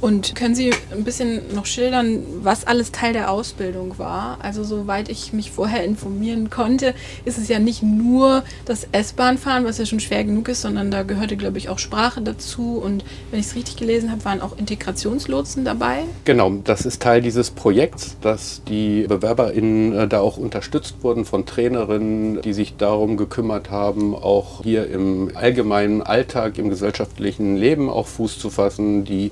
Und 0.00 0.34
können 0.34 0.54
Sie 0.54 0.72
ein 0.92 1.04
bisschen 1.04 1.54
noch 1.54 1.64
schildern, 1.64 2.22
was 2.42 2.66
alles 2.66 2.92
Teil 2.92 3.14
der 3.14 3.30
Ausbildung 3.30 3.98
war? 3.98 4.38
Also 4.42 4.62
soweit 4.62 5.08
ich 5.08 5.32
mich 5.32 5.50
vorher 5.50 5.84
informieren 5.84 6.50
konnte, 6.50 6.94
ist 7.24 7.38
es 7.38 7.48
ja 7.48 7.58
nicht 7.58 7.82
nur 7.82 8.44
das 8.66 8.86
S-Bahn-Fahren, 8.92 9.64
was 9.64 9.78
ja 9.78 9.86
schon 9.86 10.00
schwer 10.00 10.22
genug 10.24 10.48
ist, 10.48 10.60
sondern 10.60 10.90
da 10.90 11.02
gehörte, 11.02 11.36
glaube 11.36 11.56
ich, 11.56 11.70
auch 11.70 11.78
Sprache 11.78 12.20
dazu. 12.20 12.78
Und 12.82 13.04
wenn 13.30 13.40
ich 13.40 13.46
es 13.46 13.56
richtig 13.56 13.76
gelesen 13.76 14.10
habe, 14.10 14.24
waren 14.26 14.42
auch 14.42 14.58
Integrationslotsen 14.58 15.64
dabei. 15.64 16.00
Genau, 16.24 16.52
das 16.62 16.84
ist 16.84 17.00
Teil 17.00 17.22
dieses 17.22 17.50
Projekts, 17.50 18.16
dass 18.20 18.62
die 18.68 19.06
BewerberInnen 19.08 19.92
äh, 19.92 20.08
da 20.08 20.20
auch 20.20 20.36
unterstützt 20.36 20.96
wurden 21.02 21.24
von 21.24 21.46
Trainerinnen, 21.46 22.42
die 22.42 22.52
sich 22.52 22.76
darum 22.76 23.16
gekümmert 23.16 23.70
haben, 23.70 24.14
auch 24.14 24.62
hier 24.62 24.90
im 24.90 25.30
allgemeinen 25.34 26.02
Alltag, 26.02 26.58
im 26.58 26.68
gesellschaftlichen 26.68 27.56
Leben 27.56 27.88
auch 27.88 28.06
Fuß 28.06 28.38
zu 28.38 28.50
fassen, 28.50 29.04
die 29.04 29.30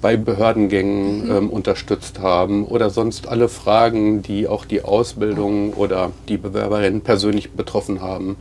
bei 0.00 0.07
Behördengängen 0.16 1.24
mhm. 1.24 1.30
ähm, 1.30 1.50
unterstützt 1.50 2.20
haben 2.20 2.64
oder 2.66 2.90
sonst 2.90 3.28
alle 3.28 3.48
Fragen, 3.48 4.22
die 4.22 4.48
auch 4.48 4.64
die 4.64 4.82
Ausbildung 4.82 5.74
oder 5.74 6.10
die 6.28 6.38
Bewerberinnen 6.38 7.02
persönlich 7.02 7.52
betroffen 7.52 8.00
haben, 8.00 8.36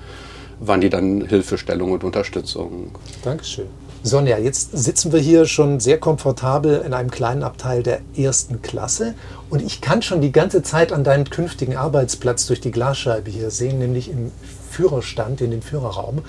waren 0.59 0.81
die 0.81 0.89
dann 0.89 1.21
Hilfestellung 1.21 1.91
und 1.91 2.03
Unterstützung. 2.03 2.91
Dankeschön. 3.23 3.67
Sonja, 4.03 4.37
jetzt 4.37 4.77
sitzen 4.77 5.11
wir 5.11 5.19
hier 5.19 5.45
schon 5.45 5.79
sehr 5.79 5.99
komfortabel 5.99 6.83
in 6.85 6.93
einem 6.93 7.11
kleinen 7.11 7.43
Abteil 7.43 7.83
der 7.83 7.99
ersten 8.15 8.61
Klasse 8.61 9.15
und 9.49 9.61
ich 9.61 9.81
kann 9.81 10.01
schon 10.01 10.21
die 10.21 10.31
ganze 10.31 10.63
Zeit 10.63 10.93
an 10.93 11.03
deinen 11.03 11.29
künftigen 11.29 11.75
Arbeitsplatz 11.75 12.45
durch 12.47 12.61
die 12.61 12.71
Glasscheibe 12.71 13.29
hier 13.29 13.49
sehen, 13.49 13.79
nämlich 13.79 14.09
im 14.09 14.31
Führerstand, 14.71 15.41
in 15.41 15.51
den 15.51 15.61
Führerraum. 15.61 16.21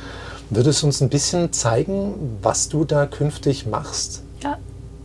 Würdest 0.51 0.83
du 0.83 0.87
uns 0.87 1.01
ein 1.03 1.11
bisschen 1.11 1.53
zeigen, 1.53 2.39
was 2.43 2.69
du 2.69 2.85
da 2.85 3.07
künftig 3.07 3.67
machst? 3.67 4.23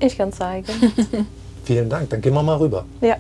Ich 0.04 0.18
kann 0.18 0.34
zeigen. 0.34 0.68
Vielen 1.64 1.90
Dank, 1.90 2.10
dann 2.10 2.20
gehen 2.20 2.34
wir 2.34 2.44
mal 2.44 2.58
rüber. 2.58 2.84
Ja. 3.00 3.16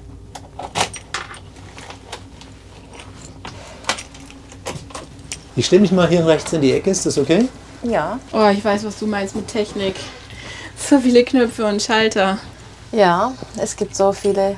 Ich 5.56 5.66
stelle 5.66 5.82
mich 5.82 5.94
mal 5.94 6.10
hier 6.10 6.28
rechts 6.28 6.52
in 6.52 6.60
die 6.60 6.74
Ecke, 6.74 6.90
ist 6.90 7.06
das 7.06 7.18
okay? 7.18 7.48
Ja. 7.84 8.20
Oh, 8.34 8.50
ich 8.50 8.66
weiß, 8.66 8.84
was 8.84 9.00
du 9.00 9.08
meinst 9.08 9.34
mit 9.34 9.48
Technik. 9.48 9.96
So 10.76 11.00
viele 11.00 11.24
Knöpfe 11.24 11.66
und 11.66 11.82
Schalter. 11.82 12.38
Ja, 12.92 13.32
es 13.58 13.78
gibt 13.78 13.96
so 13.96 14.12
viele 14.12 14.58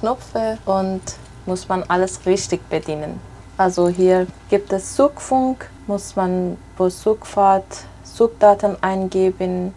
Knöpfe 0.00 0.56
und 0.64 1.02
muss 1.44 1.68
man 1.68 1.82
alles 1.82 2.20
richtig 2.24 2.66
bedienen. 2.70 3.20
Also 3.58 3.88
hier 3.88 4.26
gibt 4.48 4.72
es 4.72 4.94
Zugfunk, 4.94 5.68
muss 5.86 6.16
man 6.16 6.56
pro 6.78 6.88
Zugfahrt 6.88 7.84
Zugdaten 8.04 8.82
eingeben, 8.82 9.74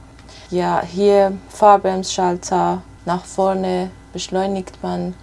ja, 0.52 0.82
hier 0.86 1.34
Fahrbremsschalter, 1.50 2.82
nach 3.06 3.26
vorne 3.26 3.90
beschleunigt 4.14 4.84
man, 4.84 5.16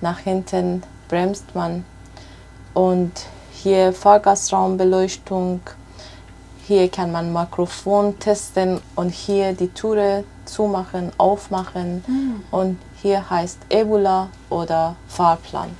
nach 0.00 0.20
hinten 0.20 0.82
bremst 1.08 1.54
man. 1.54 1.84
Und 2.72 3.12
hier 3.52 3.92
Fahrgastraumbeleuchtung, 3.92 5.60
hier 6.66 6.88
kann 6.88 7.12
man 7.12 7.32
Mikrofon 7.32 8.18
testen 8.18 8.80
und 8.94 9.10
hier 9.10 9.52
die 9.52 9.68
Türe 9.68 10.24
zumachen, 10.44 11.12
aufmachen. 11.18 12.04
Mhm. 12.06 12.42
Und 12.50 12.78
hier 13.02 13.28
heißt 13.28 13.58
Ebola 13.68 14.28
oder 14.50 14.96
Fahrplan. 15.08 15.70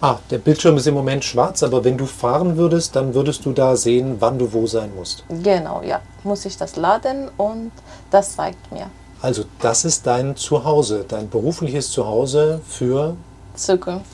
Ah, 0.00 0.18
der 0.30 0.38
Bildschirm 0.38 0.76
ist 0.76 0.86
im 0.86 0.94
Moment 0.94 1.24
schwarz, 1.24 1.64
aber 1.64 1.82
wenn 1.82 1.98
du 1.98 2.06
fahren 2.06 2.56
würdest, 2.56 2.94
dann 2.94 3.14
würdest 3.14 3.44
du 3.44 3.52
da 3.52 3.74
sehen, 3.74 4.16
wann 4.20 4.38
du 4.38 4.52
wo 4.52 4.64
sein 4.64 4.94
musst. 4.94 5.24
Genau, 5.28 5.82
ja. 5.82 6.00
Muss 6.28 6.44
ich 6.44 6.58
das 6.58 6.76
laden 6.76 7.30
und 7.38 7.72
das 8.10 8.36
zeigt 8.36 8.70
mir. 8.70 8.90
Also 9.22 9.44
das 9.60 9.86
ist 9.86 10.06
dein 10.06 10.36
Zuhause, 10.36 11.06
dein 11.08 11.30
berufliches 11.30 11.90
Zuhause 11.90 12.60
für 12.68 13.16
Zukunft. 13.54 14.10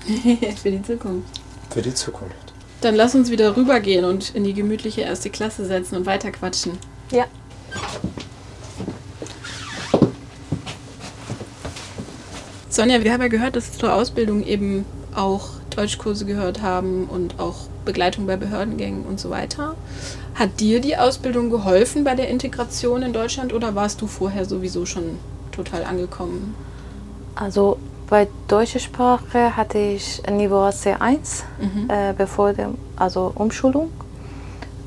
für 0.62 0.70
die 0.70 0.82
Zukunft. 0.82 1.28
Für 1.68 1.82
die 1.82 1.92
Zukunft. 1.92 2.54
Dann 2.80 2.94
lass 2.94 3.14
uns 3.14 3.30
wieder 3.30 3.54
rübergehen 3.54 4.06
und 4.06 4.34
in 4.34 4.44
die 4.44 4.54
gemütliche 4.54 5.02
erste 5.02 5.28
Klasse 5.28 5.66
setzen 5.66 5.96
und 5.96 6.06
weiter 6.06 6.32
quatschen. 6.32 6.78
Ja. 7.10 7.26
Sonja, 12.70 13.04
wir 13.04 13.12
haben 13.12 13.20
ja 13.20 13.28
gehört, 13.28 13.56
dass 13.56 13.76
zur 13.76 13.92
Ausbildung 13.92 14.42
eben 14.42 14.86
auch 15.14 15.50
Deutschkurse 15.76 16.24
gehört 16.24 16.62
haben 16.62 17.04
und 17.04 17.38
auch 17.38 17.66
Begleitung 17.84 18.26
bei 18.26 18.36
Behördengängen 18.36 19.04
und 19.04 19.18
so 19.18 19.30
weiter. 19.30 19.74
Hat 20.34 20.60
dir 20.60 20.80
die 20.80 20.96
Ausbildung 20.96 21.50
geholfen 21.50 22.04
bei 22.04 22.14
der 22.14 22.28
Integration 22.28 23.02
in 23.02 23.12
Deutschland 23.12 23.52
oder 23.52 23.74
warst 23.74 24.00
du 24.00 24.06
vorher 24.06 24.44
sowieso 24.44 24.86
schon 24.86 25.18
total 25.50 25.84
angekommen? 25.84 26.54
Also 27.34 27.78
bei 28.08 28.28
deutscher 28.48 28.78
Sprache 28.78 29.56
hatte 29.56 29.78
ich 29.78 30.22
Niveau 30.30 30.68
C1 30.68 31.44
mhm. 31.58 31.88
äh, 31.88 32.12
bevor 32.16 32.52
der 32.52 32.70
also 32.96 33.32
Umschulung. 33.34 33.90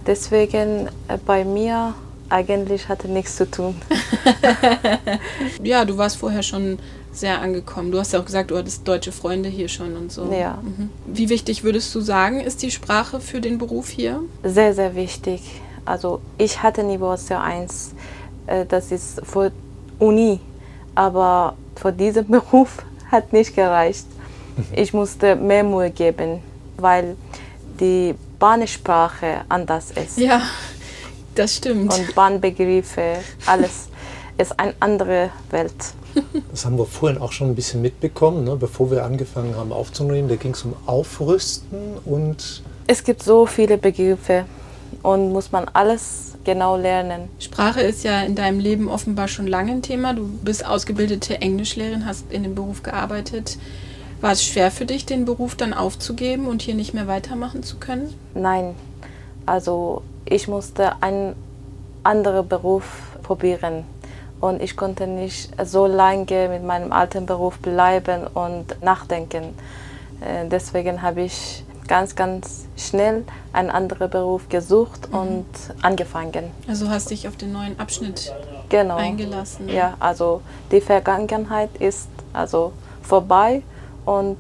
Deswegen 0.06 0.88
äh, 1.08 1.18
bei 1.26 1.44
mir 1.44 1.96
eigentlich 2.30 2.88
hatte 2.88 3.08
nichts 3.08 3.36
zu 3.36 3.50
tun. 3.50 3.76
ja, 5.64 5.86
du 5.86 5.98
warst 5.98 6.18
vorher 6.18 6.44
schon 6.44 6.78
sehr 7.18 7.42
angekommen. 7.42 7.92
Du 7.92 8.00
hast 8.00 8.14
ja 8.14 8.20
auch 8.20 8.26
gesagt, 8.26 8.52
du 8.52 8.58
hattest 8.58 8.88
deutsche 8.88 9.12
Freunde 9.12 9.50
hier 9.50 9.68
schon 9.68 9.96
und 9.96 10.12
so. 10.12 10.32
Ja. 10.32 10.60
Mhm. 10.62 10.90
Wie 11.06 11.30
wichtig 11.30 11.64
würdest 11.64 11.94
du 11.96 12.02
sagen, 12.02 12.40
ist 12.40 12.62
die 12.62 12.72
Sprache 12.72 13.20
für 13.20 13.42
den 13.42 13.58
Beruf 13.58 13.90
hier? 13.90 14.22
Sehr, 14.44 14.74
sehr 14.74 14.96
wichtig. 14.96 15.42
Also 15.86 16.22
ich 16.38 16.62
hatte 16.62 16.84
Niveau 16.84 17.14
C1. 17.14 17.92
Äh, 18.48 18.66
das 18.66 18.92
ist 18.92 19.22
für 19.26 19.52
Uni. 20.00 20.40
Aber 20.96 21.56
für 21.76 21.92
diesen 21.92 22.28
Beruf 22.32 22.84
hat 23.12 23.34
nicht 23.34 23.56
gereicht. 23.56 24.06
Mhm. 24.58 24.66
Ich 24.76 24.94
musste 24.94 25.36
mehr 25.36 25.64
Mühe 25.64 25.92
geben, 25.92 26.42
weil 26.78 27.16
die 27.80 28.16
Bahnsprache 28.40 29.42
anders 29.50 29.92
ist. 29.92 30.18
Ja, 30.18 30.42
das 31.36 31.56
stimmt. 31.56 31.94
Und 31.94 32.16
Bahnbegriffe, 32.16 33.18
alles 33.46 33.90
ist 34.38 34.58
eine 34.60 34.74
andere 34.80 35.30
Welt. 35.52 35.74
Das 36.52 36.66
haben 36.66 36.78
wir 36.78 36.86
vorhin 36.86 37.22
auch 37.22 37.32
schon 37.32 37.50
ein 37.50 37.56
bisschen 37.56 37.82
mitbekommen, 37.82 38.44
ne? 38.44 38.56
bevor 38.56 38.92
wir 38.92 39.04
angefangen 39.04 39.56
haben 39.56 39.72
aufzunehmen. 39.72 40.30
Da 40.30 40.36
ging 40.36 40.54
es 40.54 40.64
um 40.64 40.74
Aufrüsten 40.86 41.98
und. 42.06 42.64
Es 42.88 43.04
gibt 43.04 43.24
so 43.24 43.46
viele 43.46 43.78
Begriffe 43.78 44.46
und 45.02 45.32
muss 45.32 45.52
man 45.52 45.66
alles 45.74 46.36
genau 46.44 46.78
lernen. 46.78 47.30
Sprache 47.40 47.82
ist 47.82 48.04
ja 48.04 48.22
in 48.22 48.36
deinem 48.36 48.60
Leben 48.60 48.88
offenbar 48.88 49.28
schon 49.28 49.48
lange 49.48 49.72
ein 49.72 49.82
Thema. 49.82 50.14
Du 50.14 50.28
bist 50.28 50.66
ausgebildete 50.66 51.42
Englischlehrerin, 51.42 52.06
hast 52.06 52.32
in 52.32 52.44
dem 52.44 52.56
Beruf 52.56 52.84
gearbeitet. 52.84 53.58
War 54.22 54.32
es 54.32 54.44
schwer 54.44 54.72
für 54.72 54.86
dich, 54.86 55.06
den 55.06 55.26
Beruf 55.26 55.56
dann 55.56 55.74
aufzugeben 55.74 56.48
und 56.48 56.62
hier 56.62 56.76
nicht 56.76 56.94
mehr 56.94 57.08
weitermachen 57.08 57.64
zu 57.64 57.78
können? 57.78 58.14
Nein, 58.34 58.76
also 59.46 60.04
ich 60.26 60.48
musste 60.48 61.02
einen 61.02 61.36
anderen 62.04 62.48
Beruf 62.48 62.86
probieren 63.24 63.84
und 64.46 64.62
ich 64.62 64.76
konnte 64.76 65.08
nicht 65.08 65.50
so 65.64 65.88
lange 65.88 66.50
mit 66.50 66.64
meinem 66.64 66.92
alten 66.92 67.26
Beruf 67.26 67.58
bleiben 67.60 68.28
und 68.28 68.82
nachdenken. 68.84 69.56
Äh, 70.22 70.48
deswegen 70.48 71.02
habe 71.02 71.22
ich 71.22 71.64
ganz, 71.88 72.16
ganz 72.16 72.66
schnell 72.78 73.24
einen 73.54 73.70
anderen 73.70 74.10
Beruf 74.10 74.48
gesucht 74.50 75.10
mhm. 75.10 75.18
und 75.18 75.46
angefangen. 75.82 76.52
Also 76.68 76.90
hast 76.90 77.10
dich 77.10 77.28
auf 77.28 77.36
den 77.36 77.54
neuen 77.54 77.80
Abschnitt 77.80 78.34
genau. 78.70 78.98
eingelassen. 78.98 79.70
Ja, 79.70 79.96
also 80.00 80.42
die 80.72 80.82
Vergangenheit 80.82 81.70
ist 81.80 82.10
also 82.34 82.72
vorbei 83.02 83.62
und 84.06 84.38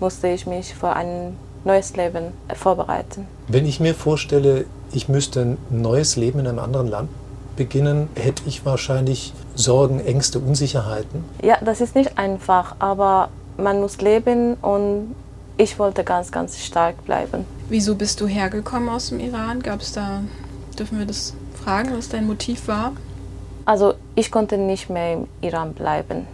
musste 0.00 0.28
ich 0.28 0.46
mich 0.46 0.74
für 0.74 0.90
ein 0.90 1.36
neues 1.64 1.96
Leben 1.96 2.32
vorbereiten. 2.54 3.26
Wenn 3.48 3.66
ich 3.66 3.80
mir 3.80 3.94
vorstelle, 3.94 4.64
ich 4.92 5.08
müsste 5.08 5.40
ein 5.40 5.58
neues 5.70 6.16
Leben 6.16 6.38
in 6.40 6.46
einem 6.46 6.60
anderen 6.60 6.88
Land 6.88 7.10
beginnen, 7.56 8.08
hätte 8.14 8.44
ich 8.46 8.64
wahrscheinlich 8.64 9.34
Sorgen, 9.58 9.98
Ängste, 9.98 10.38
Unsicherheiten. 10.38 11.24
Ja, 11.42 11.58
das 11.60 11.80
ist 11.80 11.96
nicht 11.96 12.16
einfach, 12.16 12.76
aber 12.78 13.28
man 13.56 13.80
muss 13.80 14.00
leben 14.00 14.54
und 14.54 15.16
ich 15.56 15.80
wollte 15.80 16.04
ganz, 16.04 16.30
ganz 16.30 16.58
stark 16.58 17.04
bleiben. 17.04 17.44
Wieso 17.68 17.96
bist 17.96 18.20
du 18.20 18.28
hergekommen 18.28 18.88
aus 18.88 19.08
dem 19.08 19.18
Iran? 19.18 19.60
Gab 19.60 19.80
es 19.80 19.92
da, 19.92 20.22
dürfen 20.78 21.00
wir 21.00 21.06
das 21.06 21.34
fragen, 21.60 21.90
was 21.96 22.08
dein 22.08 22.28
Motiv 22.28 22.68
war? 22.68 22.92
Also 23.64 23.94
ich 24.14 24.30
konnte 24.30 24.56
nicht 24.56 24.90
mehr 24.90 25.14
im 25.14 25.26
Iran 25.40 25.74
bleiben 25.74 26.28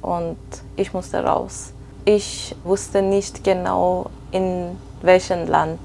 und 0.00 0.38
ich 0.76 0.94
musste 0.94 1.22
raus. 1.22 1.72
Ich 2.06 2.56
wusste 2.64 3.02
nicht 3.02 3.44
genau 3.44 4.10
in 4.30 4.78
welchem 5.02 5.46
Land, 5.46 5.78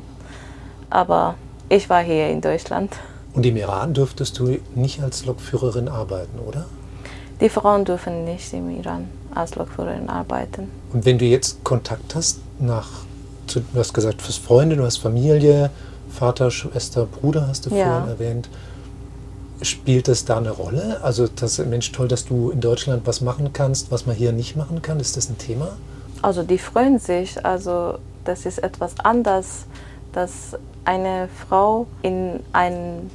aber 0.90 1.36
ich 1.68 1.90
war 1.90 2.02
hier 2.02 2.30
in 2.30 2.40
Deutschland. 2.40 2.96
Und 3.34 3.46
im 3.46 3.58
Iran 3.58 3.94
dürftest 3.94 4.40
du 4.40 4.58
nicht 4.76 5.02
als 5.02 5.26
Lokführerin 5.26 5.88
arbeiten, 5.88 6.40
oder? 6.40 6.66
Die 7.42 7.50
Frauen 7.50 7.86
dürfen 7.86 8.26
nicht 8.26 8.52
im 8.54 8.70
Iran 8.70 9.08
als 9.34 9.56
Lokführerin 9.56 10.10
arbeiten. 10.10 10.70
Und 10.92 11.06
wenn 11.06 11.18
du 11.18 11.26
jetzt 11.26 11.64
Kontakt 11.64 12.16
hast 12.16 12.40
nach, 12.60 12.90
du 13.54 13.62
hast 13.76 13.94
gesagt, 13.94 14.22
fürs 14.22 14.38
Freunde, 14.38 14.76
du 14.76 14.84
hast 14.84 14.98
Familie, 14.98 15.70
Vater, 16.10 16.52
Schwester, 16.52 17.06
Bruder 17.06 17.48
hast 17.48 17.66
du 17.66 17.76
ja. 17.76 17.86
vorhin 17.86 18.10
erwähnt. 18.10 18.50
Spielt 19.62 20.08
das 20.08 20.26
da 20.26 20.38
eine 20.38 20.52
Rolle? 20.52 21.00
Also, 21.04 21.28
das 21.28 21.58
Mensch, 21.60 21.92
toll, 21.92 22.08
dass 22.08 22.26
du 22.26 22.50
in 22.50 22.62
Deutschland 22.62 23.06
was 23.06 23.22
machen 23.22 23.52
kannst, 23.54 23.92
was 23.92 24.06
man 24.06 24.16
hier 24.16 24.32
nicht 24.32 24.56
machen 24.56 24.82
kann. 24.82 25.00
Ist 25.00 25.18
das 25.18 25.30
ein 25.30 25.38
Thema? 25.38 25.70
Also, 26.22 26.44
die 26.44 26.58
freuen 26.58 26.98
sich. 26.98 27.46
Also, 27.46 28.00
das 28.24 28.46
ist 28.46 28.64
etwas 28.64 28.94
anders, 29.04 29.66
dass 30.14 30.58
eine 30.86 31.30
Frau 31.48 31.88
in 32.02 32.40
ein 32.54 33.10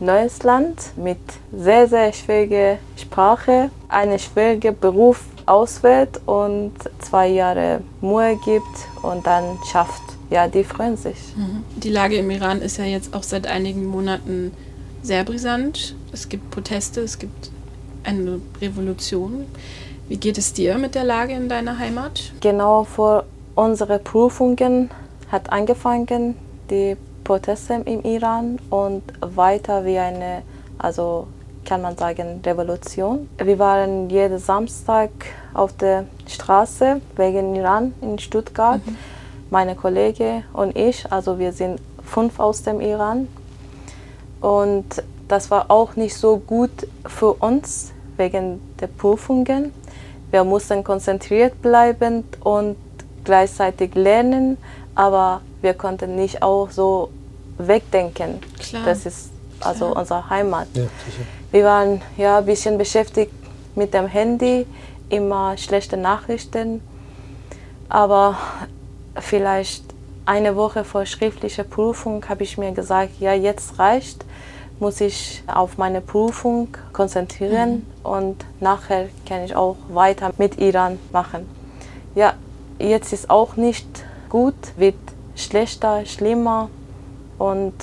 neues 0.00 0.42
Land 0.42 0.96
mit 0.96 1.18
sehr, 1.52 1.88
sehr 1.88 2.12
schwieriger 2.12 2.78
Sprache, 2.96 3.70
einen 3.88 4.18
schwierigen 4.18 4.78
Beruf 4.78 5.24
auswählt 5.46 6.20
und 6.26 6.72
zwei 7.00 7.28
Jahre 7.28 7.80
Mühe 8.00 8.38
gibt 8.44 9.02
und 9.02 9.26
dann 9.26 9.58
schafft. 9.70 10.02
Ja, 10.30 10.46
die 10.46 10.62
freuen 10.62 10.96
sich. 10.96 11.16
Mhm. 11.36 11.64
Die 11.76 11.88
Lage 11.88 12.16
im 12.16 12.30
Iran 12.30 12.60
ist 12.60 12.76
ja 12.76 12.84
jetzt 12.84 13.14
auch 13.14 13.22
seit 13.22 13.46
einigen 13.46 13.86
Monaten 13.86 14.52
sehr 15.02 15.24
brisant. 15.24 15.94
Es 16.12 16.28
gibt 16.28 16.50
Proteste, 16.50 17.00
es 17.00 17.18
gibt 17.18 17.50
eine 18.04 18.40
Revolution. 18.60 19.46
Wie 20.08 20.16
geht 20.16 20.38
es 20.38 20.52
dir 20.52 20.78
mit 20.78 20.94
der 20.94 21.04
Lage 21.04 21.32
in 21.32 21.48
deiner 21.48 21.78
Heimat? 21.78 22.32
Genau 22.40 22.84
vor 22.84 23.24
unseren 23.54 24.02
Prüfungen 24.02 24.90
hat 25.30 25.50
angefangen 25.50 26.36
die 26.70 26.96
Proteste 27.24 27.74
im 27.84 28.02
Iran 28.04 28.58
und 28.70 29.02
weiter 29.20 29.84
wie 29.84 29.98
eine, 29.98 30.42
also 30.78 31.26
kann 31.64 31.82
man 31.82 31.96
sagen, 31.98 32.40
Revolution. 32.44 33.28
Wir 33.36 33.58
waren 33.58 34.08
jeden 34.08 34.38
Samstag 34.38 35.10
auf 35.52 35.76
der 35.76 36.04
Straße 36.26 37.00
wegen 37.16 37.54
Iran 37.54 37.92
in 38.00 38.18
Stuttgart. 38.18 38.84
Mhm. 38.86 38.96
Meine 39.50 39.74
Kollege 39.74 40.44
und 40.54 40.76
ich, 40.76 41.10
also 41.12 41.38
wir 41.38 41.52
sind 41.52 41.80
fünf 42.02 42.40
aus 42.40 42.62
dem 42.62 42.80
Iran. 42.80 43.28
Und 44.40 45.02
das 45.26 45.50
war 45.50 45.70
auch 45.70 45.96
nicht 45.96 46.16
so 46.16 46.38
gut 46.38 46.86
für 47.06 47.34
uns 47.34 47.92
wegen 48.16 48.60
der 48.80 48.86
Prüfungen. 48.86 49.72
Wir 50.30 50.44
mussten 50.44 50.84
konzentriert 50.84 51.60
bleiben 51.60 52.24
und 52.40 52.76
gleichzeitig 53.24 53.94
lernen, 53.94 54.56
aber 54.98 55.42
wir 55.62 55.74
konnten 55.74 56.16
nicht 56.16 56.42
auch 56.42 56.72
so 56.72 57.10
wegdenken. 57.56 58.40
Klar. 58.58 58.82
Das 58.84 59.06
ist 59.06 59.30
also 59.60 59.86
Klar. 59.86 59.96
unsere 60.00 60.28
Heimat. 60.28 60.66
Ja, 60.74 60.82
wir 61.52 61.64
waren 61.64 62.02
ja 62.16 62.38
ein 62.38 62.46
bisschen 62.46 62.78
beschäftigt 62.78 63.32
mit 63.76 63.94
dem 63.94 64.08
Handy, 64.08 64.66
immer 65.08 65.56
schlechte 65.56 65.96
Nachrichten, 65.96 66.82
aber 67.88 68.38
vielleicht 69.20 69.84
eine 70.26 70.56
Woche 70.56 70.82
vor 70.82 71.06
schriftlicher 71.06 71.62
Prüfung 71.62 72.28
habe 72.28 72.42
ich 72.42 72.58
mir 72.58 72.72
gesagt, 72.72 73.20
ja, 73.20 73.32
jetzt 73.32 73.78
reicht, 73.78 74.24
muss 74.80 75.00
ich 75.00 75.44
auf 75.46 75.78
meine 75.78 76.00
Prüfung 76.00 76.76
konzentrieren 76.92 77.86
mhm. 78.02 78.10
und 78.10 78.44
nachher 78.58 79.08
kann 79.28 79.44
ich 79.44 79.54
auch 79.54 79.76
weiter 79.90 80.32
mit 80.38 80.58
Iran 80.58 80.98
machen. 81.12 81.48
Ja, 82.16 82.34
jetzt 82.80 83.12
ist 83.12 83.30
auch 83.30 83.54
nicht 83.54 83.86
gut, 84.28 84.54
wird 84.76 84.96
schlechter, 85.34 86.04
schlimmer 86.06 86.68
und 87.38 87.74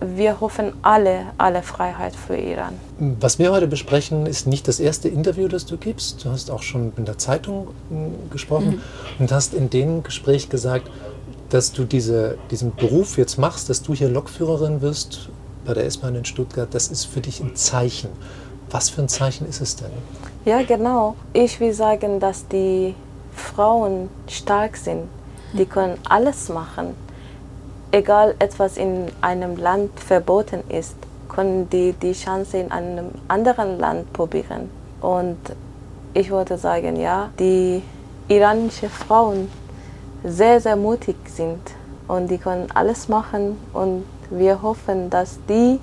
wir 0.00 0.40
hoffen 0.40 0.72
alle, 0.82 1.26
alle 1.38 1.62
Freiheit 1.62 2.14
für 2.16 2.36
Iran. 2.36 2.74
Was 3.20 3.38
wir 3.38 3.52
heute 3.52 3.66
besprechen, 3.66 4.26
ist 4.26 4.46
nicht 4.46 4.66
das 4.66 4.80
erste 4.80 5.08
Interview, 5.08 5.48
das 5.48 5.66
du 5.66 5.76
gibst. 5.76 6.24
Du 6.24 6.30
hast 6.30 6.50
auch 6.50 6.62
schon 6.62 6.92
in 6.96 7.04
der 7.04 7.18
Zeitung 7.18 7.68
hm, 7.88 8.30
gesprochen 8.30 8.76
mhm. 8.76 8.80
und 9.20 9.32
hast 9.32 9.54
in 9.54 9.70
dem 9.70 10.02
Gespräch 10.02 10.48
gesagt, 10.48 10.90
dass 11.50 11.72
du 11.72 11.84
diese, 11.84 12.38
diesen 12.50 12.74
Beruf 12.74 13.18
jetzt 13.18 13.38
machst, 13.38 13.68
dass 13.68 13.82
du 13.82 13.94
hier 13.94 14.08
Lokführerin 14.08 14.80
wirst 14.80 15.28
bei 15.64 15.74
der 15.74 15.84
S-Bahn 15.84 16.14
in 16.14 16.24
Stuttgart. 16.24 16.68
Das 16.72 16.88
ist 16.88 17.04
für 17.04 17.20
dich 17.20 17.40
ein 17.40 17.54
Zeichen. 17.54 18.08
Was 18.70 18.88
für 18.88 19.02
ein 19.02 19.08
Zeichen 19.08 19.46
ist 19.46 19.60
es 19.60 19.76
denn? 19.76 19.90
Ja, 20.44 20.62
genau. 20.62 21.14
Ich 21.32 21.60
will 21.60 21.74
sagen, 21.74 22.20
dass 22.20 22.48
die 22.48 22.94
Frauen 23.34 24.08
stark 24.26 24.76
sind. 24.76 25.04
Die 25.52 25.66
können 25.66 25.98
alles 26.08 26.48
machen 26.48 26.94
egal 27.92 28.34
etwas 28.38 28.76
in 28.76 29.06
einem 29.20 29.56
Land 29.56 30.00
verboten 30.00 30.64
ist, 30.68 30.96
können 31.28 31.68
die 31.70 31.92
die 31.92 32.12
Chance 32.12 32.58
in 32.58 32.72
einem 32.72 33.10
anderen 33.28 33.78
Land 33.78 34.12
probieren. 34.12 34.70
Und 35.00 35.38
ich 36.14 36.30
würde 36.30 36.58
sagen, 36.58 36.96
ja, 36.96 37.30
die 37.38 37.82
iranischen 38.28 38.90
Frauen 38.90 39.50
sehr, 40.24 40.60
sehr 40.60 40.76
mutig 40.76 41.16
sind 41.26 41.60
und 42.08 42.30
die 42.30 42.38
können 42.38 42.68
alles 42.74 43.08
machen 43.08 43.56
und 43.72 44.04
wir 44.30 44.62
hoffen, 44.62 45.10
dass 45.10 45.38
die 45.48 45.78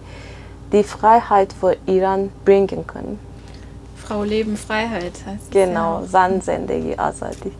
die 0.71 0.83
Freiheit 0.83 1.53
für 1.53 1.75
Iran 1.87 2.29
bringen 2.45 2.85
können. 2.85 3.19
Frau 3.95 4.23
Leben 4.23 4.55
Freiheit 4.55 5.13
heißt 5.25 5.51
Genau, 5.51 6.01
ja. 6.01 6.05
Sansendegi 6.05 6.95
Azadi. 6.97 7.51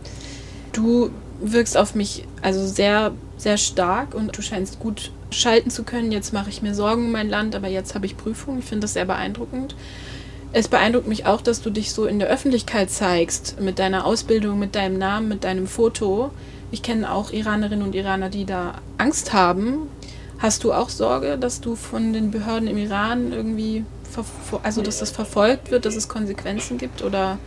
Du 0.72 1.10
wirkst 1.40 1.76
auf 1.76 1.94
mich 1.94 2.26
also 2.42 2.66
sehr 2.66 3.12
sehr 3.36 3.56
stark 3.56 4.14
und 4.14 4.36
du 4.36 4.42
scheinst 4.42 4.78
gut 4.80 5.12
schalten 5.30 5.70
zu 5.70 5.82
können. 5.82 6.12
Jetzt 6.12 6.32
mache 6.32 6.50
ich 6.50 6.62
mir 6.62 6.74
Sorgen 6.74 7.06
um 7.06 7.12
mein 7.12 7.28
Land, 7.28 7.54
aber 7.54 7.68
jetzt 7.68 7.94
habe 7.94 8.06
ich 8.06 8.16
Prüfung. 8.16 8.58
Ich 8.58 8.64
finde 8.64 8.82
das 8.82 8.92
sehr 8.92 9.06
beeindruckend. 9.06 9.74
Es 10.52 10.68
beeindruckt 10.68 11.06
mich 11.06 11.26
auch, 11.26 11.40
dass 11.40 11.62
du 11.62 11.70
dich 11.70 11.92
so 11.92 12.06
in 12.06 12.18
der 12.18 12.28
Öffentlichkeit 12.28 12.90
zeigst, 12.90 13.60
mit 13.60 13.78
deiner 13.78 14.04
Ausbildung, 14.04 14.58
mit 14.58 14.74
deinem 14.74 14.98
Namen, 14.98 15.28
mit 15.28 15.44
deinem 15.44 15.66
Foto. 15.66 16.32
Ich 16.72 16.82
kenne 16.82 17.12
auch 17.12 17.32
Iranerinnen 17.32 17.84
und 17.84 17.94
Iraner, 17.94 18.30
die 18.30 18.44
da 18.44 18.74
Angst 18.98 19.32
haben. 19.32 19.88
Hast 20.38 20.64
du 20.64 20.72
auch 20.72 20.88
Sorge, 20.88 21.38
dass 21.38 21.60
du 21.60 21.76
von 21.76 22.12
den 22.12 22.30
Behörden 22.30 22.66
im 22.66 22.78
Iran 22.78 23.32
irgendwie, 23.32 23.84
also 24.62 24.82
dass 24.82 24.98
das 24.98 25.10
verfolgt 25.10 25.70
wird, 25.70 25.84
dass 25.84 25.94
es 25.94 26.08
Konsequenzen 26.08 26.78
gibt 26.78 27.02
oder 27.02 27.38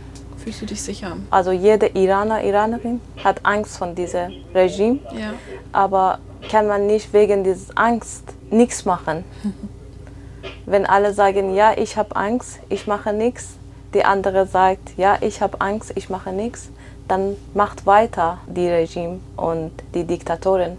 Fühlst 0.44 0.60
du 0.60 0.66
dich 0.66 0.82
sicher? 0.82 1.16
Also 1.30 1.52
jeder 1.52 1.96
Iraner, 1.96 2.44
Iranerin 2.44 3.00
hat 3.24 3.40
Angst 3.44 3.78
vor 3.78 3.86
diesem 3.88 4.30
Regime. 4.54 4.98
Ja. 5.18 5.32
Aber 5.72 6.18
kann 6.50 6.66
man 6.66 6.86
nicht 6.86 7.14
wegen 7.14 7.44
dieser 7.44 7.72
Angst 7.76 8.24
nichts 8.50 8.84
machen. 8.84 9.24
Wenn 10.66 10.84
alle 10.84 11.14
sagen, 11.14 11.54
ja, 11.54 11.72
ich 11.74 11.96
habe 11.96 12.14
Angst, 12.14 12.58
ich 12.68 12.86
mache 12.86 13.14
nichts, 13.14 13.54
die 13.94 14.04
andere 14.04 14.46
sagt, 14.46 14.98
ja, 14.98 15.16
ich 15.22 15.40
habe 15.40 15.62
Angst, 15.62 15.92
ich 15.94 16.10
mache 16.10 16.30
nichts, 16.30 16.68
dann 17.08 17.36
macht 17.54 17.86
weiter 17.86 18.36
die 18.46 18.68
Regime 18.68 19.20
und 19.36 19.72
die 19.94 20.04
Diktatoren. 20.04 20.76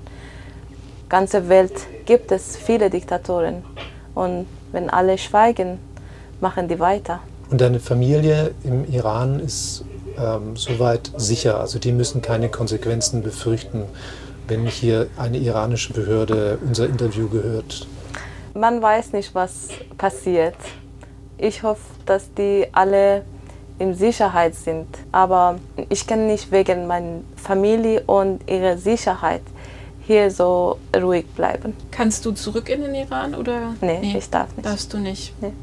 Ganze 1.10 1.50
Welt 1.50 1.88
gibt 2.06 2.32
es 2.32 2.56
viele 2.56 2.92
Diktatoren 2.92 3.64
und 4.14 4.46
wenn 4.72 4.92
alle 4.92 5.18
schweigen, 5.18 5.80
machen 6.40 6.68
die 6.68 6.80
weiter. 6.80 7.22
Und 7.56 7.62
deine 7.62 7.80
Familie 7.80 8.54
im 8.66 8.84
Iran 8.84 9.40
ist 9.40 9.86
ähm, 10.20 10.58
soweit 10.58 11.10
sicher. 11.16 11.62
Also 11.62 11.80
die 11.80 11.94
müssen 11.94 12.22
keine 12.22 12.50
Konsequenzen 12.50 13.24
befürchten, 13.24 13.84
wenn 14.50 14.66
hier 14.66 15.08
eine 15.16 15.38
iranische 15.38 15.94
Behörde 15.94 16.58
unser 16.68 16.86
Interview 16.90 17.30
gehört. 17.30 17.88
Man 18.56 18.82
weiß 18.82 19.14
nicht, 19.14 19.34
was 19.34 19.70
passiert. 19.98 20.58
Ich 21.38 21.64
hoffe, 21.64 21.80
dass 22.06 22.26
die 22.34 22.68
alle 22.74 23.22
in 23.80 23.94
Sicherheit 23.94 24.56
sind. 24.56 24.88
Aber 25.14 25.56
ich 25.88 26.06
kann 26.06 26.28
nicht 26.28 26.52
wegen 26.52 26.88
meiner 26.88 27.22
Familie 27.38 28.04
und 28.06 28.42
ihrer 28.50 28.78
Sicherheit 28.78 29.44
hier 30.06 30.30
so 30.30 30.78
ruhig 30.94 31.26
bleiben. 31.38 31.74
Kannst 31.90 32.26
du 32.26 32.34
zurück 32.34 32.68
in 32.68 32.82
den 32.82 32.96
Iran 32.96 33.34
oder? 33.34 33.76
Nee, 33.80 34.00
nee 34.02 34.18
ich 34.18 34.30
darf 34.30 34.54
nicht. 34.58 34.66
Darfst 34.66 34.92
du 34.92 34.98
nicht? 34.98 35.34
Nee. 35.42 35.54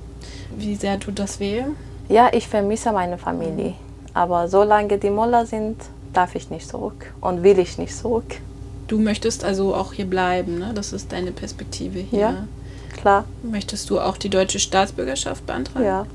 Wie 0.57 0.75
sehr 0.77 0.99
tut 0.99 1.19
das 1.19 1.41
weh? 1.41 1.65
Ja, 2.09 2.31
ich 2.33 2.49
vermisse 2.49 2.93
meine 2.93 3.19
Familie. 3.19 3.75
Aber 4.15 4.49
solange 4.49 4.99
die 4.99 5.11
Moller 5.11 5.47
sind, 5.47 5.77
darf 6.13 6.35
ich 6.35 6.51
nicht 6.51 6.69
zurück 6.69 7.13
und 7.21 7.43
will 7.43 7.59
ich 7.59 7.79
nicht 7.79 7.97
zurück. 7.97 8.41
Du 8.89 8.99
möchtest 8.99 9.45
also 9.45 9.75
auch 9.75 9.93
hier 9.95 10.05
bleiben, 10.05 10.59
ne? 10.59 10.73
Das 10.75 10.93
ist 10.93 11.13
deine 11.13 11.33
Perspektive 11.33 11.99
hier. 12.01 12.21
Ja, 12.21 12.47
klar. 12.95 13.25
Möchtest 13.43 13.89
du 13.89 14.01
auch 14.01 14.19
die 14.19 14.29
deutsche 14.29 14.59
Staatsbürgerschaft 14.59 15.47
beantragen? 15.47 15.87
Ja, 15.87 16.07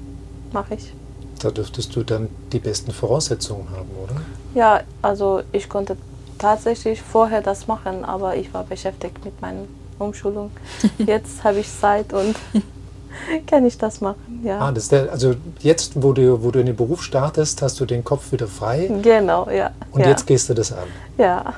mache 0.52 0.76
ich. 0.76 0.94
Da 1.40 1.52
dürftest 1.52 1.96
du 1.96 2.04
dann 2.04 2.30
die 2.52 2.60
besten 2.60 2.92
Voraussetzungen 2.92 3.70
haben, 3.72 3.90
oder? 4.04 4.22
Ja, 4.54 4.82
also 5.02 5.42
ich 5.52 5.70
konnte 5.70 5.98
tatsächlich 6.38 7.02
vorher 7.02 7.42
das 7.42 7.68
machen, 7.68 8.06
aber 8.06 8.36
ich 8.36 8.54
war 8.54 8.64
beschäftigt 8.64 9.24
mit 9.26 9.42
meiner 9.42 9.64
Umschulung. 10.00 10.52
Jetzt 11.00 11.44
habe 11.44 11.60
ich 11.60 11.68
Zeit 11.70 12.14
und 12.14 12.36
kann 13.48 13.66
ich 13.66 13.78
das 13.78 14.02
machen, 14.02 14.42
ja. 14.44 14.60
Ah, 14.60 14.72
das 14.72 14.90
der, 14.90 15.12
also 15.12 15.36
jetzt, 15.60 16.02
wo 16.02 16.14
du, 16.14 16.44
wo 16.44 16.52
du 16.52 16.60
in 16.60 16.66
den 16.66 16.76
Beruf 16.76 17.04
startest, 17.04 17.62
hast 17.62 17.80
du 17.80 17.86
den 17.86 18.04
Kopf 18.04 18.32
wieder 18.32 18.48
frei. 18.48 18.90
Genau, 19.02 19.50
ja. 19.50 19.72
Und 19.92 20.02
ja. 20.02 20.10
jetzt 20.10 20.28
gehst 20.28 20.50
du 20.50 20.54
das 20.54 20.72
an. 20.72 20.88
Ja. 21.18 21.54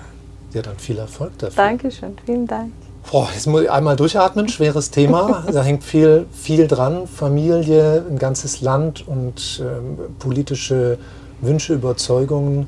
Ja, 0.54 0.62
dann 0.62 0.78
viel 0.78 0.98
Erfolg 0.98 1.38
dafür. 1.38 1.64
Dankeschön, 1.64 2.18
vielen 2.26 2.48
Dank. 2.48 2.72
Boah, 3.12 3.28
jetzt 3.34 3.48
muss 3.48 3.64
ich 3.64 3.72
einmal 3.72 3.96
durchatmen, 3.96 4.50
schweres 4.50 4.92
Thema. 4.92 5.44
da 5.52 5.64
hängt 5.64 5.84
viel, 5.84 6.26
viel 6.32 6.68
dran. 6.68 7.08
Familie, 7.08 8.04
ein 8.10 8.20
ganzes 8.20 8.62
Land 8.62 9.08
und 9.08 9.64
ähm, 9.64 9.98
politische 10.20 10.98
Wünsche, 11.42 11.74
Überzeugungen. 11.74 12.68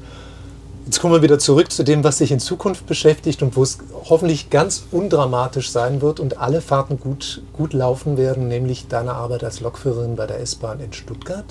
Jetzt 0.86 1.00
kommen 1.00 1.14
wir 1.14 1.22
wieder 1.22 1.38
zurück 1.38 1.72
zu 1.72 1.84
dem, 1.84 2.04
was 2.04 2.18
dich 2.18 2.32
in 2.32 2.40
Zukunft 2.40 2.88
beschäftigt 2.88 3.44
und 3.44 3.56
wo 3.56 3.62
es 3.62 3.78
hoffentlich 4.10 4.50
ganz 4.50 4.84
undramatisch 4.92 5.70
sein 5.70 6.02
wird 6.02 6.20
und 6.20 6.40
alle 6.40 6.60
Fahrten 6.60 7.00
gut, 7.00 7.44
gut 7.54 7.74
laufen 7.74 8.18
werden, 8.18 8.48
nämlich 8.48 8.88
deine 8.88 9.14
Arbeit 9.14 9.44
als 9.44 9.62
Lokführerin 9.62 10.16
bei 10.16 10.26
der 10.26 10.40
S-Bahn 10.40 10.80
in 10.80 10.92
Stuttgart. 10.92 11.46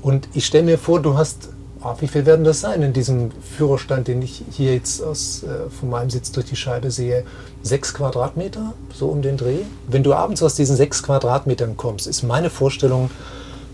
Und 0.00 0.28
ich 0.32 0.46
stelle 0.46 0.64
mir 0.64 0.78
vor, 0.78 1.00
du 1.00 1.16
hast, 1.16 1.50
oh, 1.82 1.94
wie 2.00 2.08
viel 2.08 2.24
werden 2.24 2.44
das 2.44 2.62
sein 2.62 2.80
in 2.80 2.94
diesem 2.94 3.32
Führerstand, 3.56 4.08
den 4.08 4.22
ich 4.22 4.42
hier 4.50 4.74
jetzt 4.74 5.02
aus, 5.02 5.42
äh, 5.42 5.68
von 5.68 5.90
meinem 5.90 6.08
Sitz 6.08 6.32
durch 6.32 6.46
die 6.46 6.56
Scheibe 6.56 6.90
sehe? 6.90 7.24
Sechs 7.62 7.92
Quadratmeter, 7.92 8.72
so 8.94 9.08
um 9.08 9.20
den 9.20 9.36
Dreh. 9.36 9.60
Wenn 9.88 10.02
du 10.02 10.14
abends 10.14 10.42
aus 10.42 10.54
diesen 10.54 10.76
sechs 10.76 11.02
Quadratmetern 11.02 11.76
kommst, 11.76 12.06
ist 12.06 12.22
meine 12.22 12.48
Vorstellung, 12.48 13.10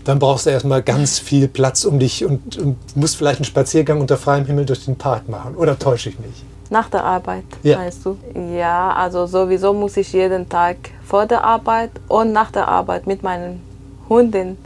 dann 0.03 0.19
brauchst 0.19 0.45
du 0.45 0.49
erstmal 0.49 0.81
ganz 0.81 1.19
viel 1.19 1.47
Platz 1.47 1.85
um 1.85 1.99
dich 1.99 2.25
und, 2.25 2.57
und 2.57 2.77
musst 2.95 3.15
vielleicht 3.17 3.37
einen 3.39 3.45
Spaziergang 3.45 4.01
unter 4.01 4.17
freiem 4.17 4.45
Himmel 4.45 4.65
durch 4.65 4.85
den 4.85 4.95
Park 4.97 5.29
machen. 5.29 5.55
Oder 5.55 5.77
täusche 5.77 6.09
ich 6.09 6.19
mich? 6.19 6.43
Nach 6.69 6.89
der 6.89 7.03
Arbeit, 7.03 7.43
Ja. 7.63 7.77
meinst 7.77 8.05
du? 8.05 8.17
Ja, 8.57 8.93
also 8.93 9.25
sowieso 9.25 9.73
muss 9.73 9.97
ich 9.97 10.13
jeden 10.13 10.47
Tag 10.47 10.77
vor 11.05 11.25
der 11.25 11.43
Arbeit 11.43 11.91
und 12.07 12.31
nach 12.31 12.51
der 12.51 12.67
Arbeit 12.67 13.07
mit 13.07 13.23
meinen 13.23 13.61
Hunden, 14.07 14.57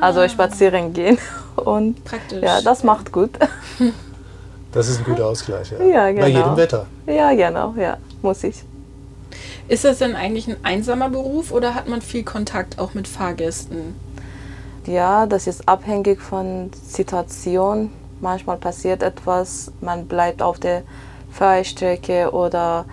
also 0.00 0.26
spazieren 0.28 0.92
gehen. 0.92 1.18
Und 1.56 2.04
Praktisch. 2.04 2.40
ja, 2.42 2.60
das 2.60 2.84
macht 2.84 3.10
gut. 3.12 3.30
Das 4.70 4.86
ist 4.88 4.98
ein 4.98 5.04
guter 5.04 5.26
Ausgleich. 5.26 5.72
Ja, 5.72 5.82
Ja, 5.84 6.02
Bei 6.04 6.12
genau. 6.12 6.26
jedem 6.26 6.56
Wetter. 6.56 6.86
Ja, 7.06 7.32
genau, 7.34 7.74
ja, 7.78 7.96
muss 8.22 8.44
ich. 8.44 8.62
Ist 9.66 9.84
das 9.84 9.98
denn 9.98 10.14
eigentlich 10.14 10.46
ein 10.46 10.56
einsamer 10.62 11.08
Beruf 11.08 11.52
oder 11.52 11.74
hat 11.74 11.88
man 11.88 12.02
viel 12.02 12.22
Kontakt 12.22 12.78
auch 12.78 12.92
mit 12.94 13.08
Fahrgästen? 13.08 13.96
Ja, 14.86 15.26
das 15.26 15.46
ist 15.46 15.68
abhängig 15.68 16.20
von 16.20 16.70
Situation. 16.86 17.90
Manchmal 18.20 18.56
passiert 18.56 19.02
etwas, 19.02 19.70
man 19.80 20.06
bleibt 20.06 20.42
auf 20.42 20.58
der 20.58 20.82
Fahrstrecke 21.30 22.32
oder 22.32 22.84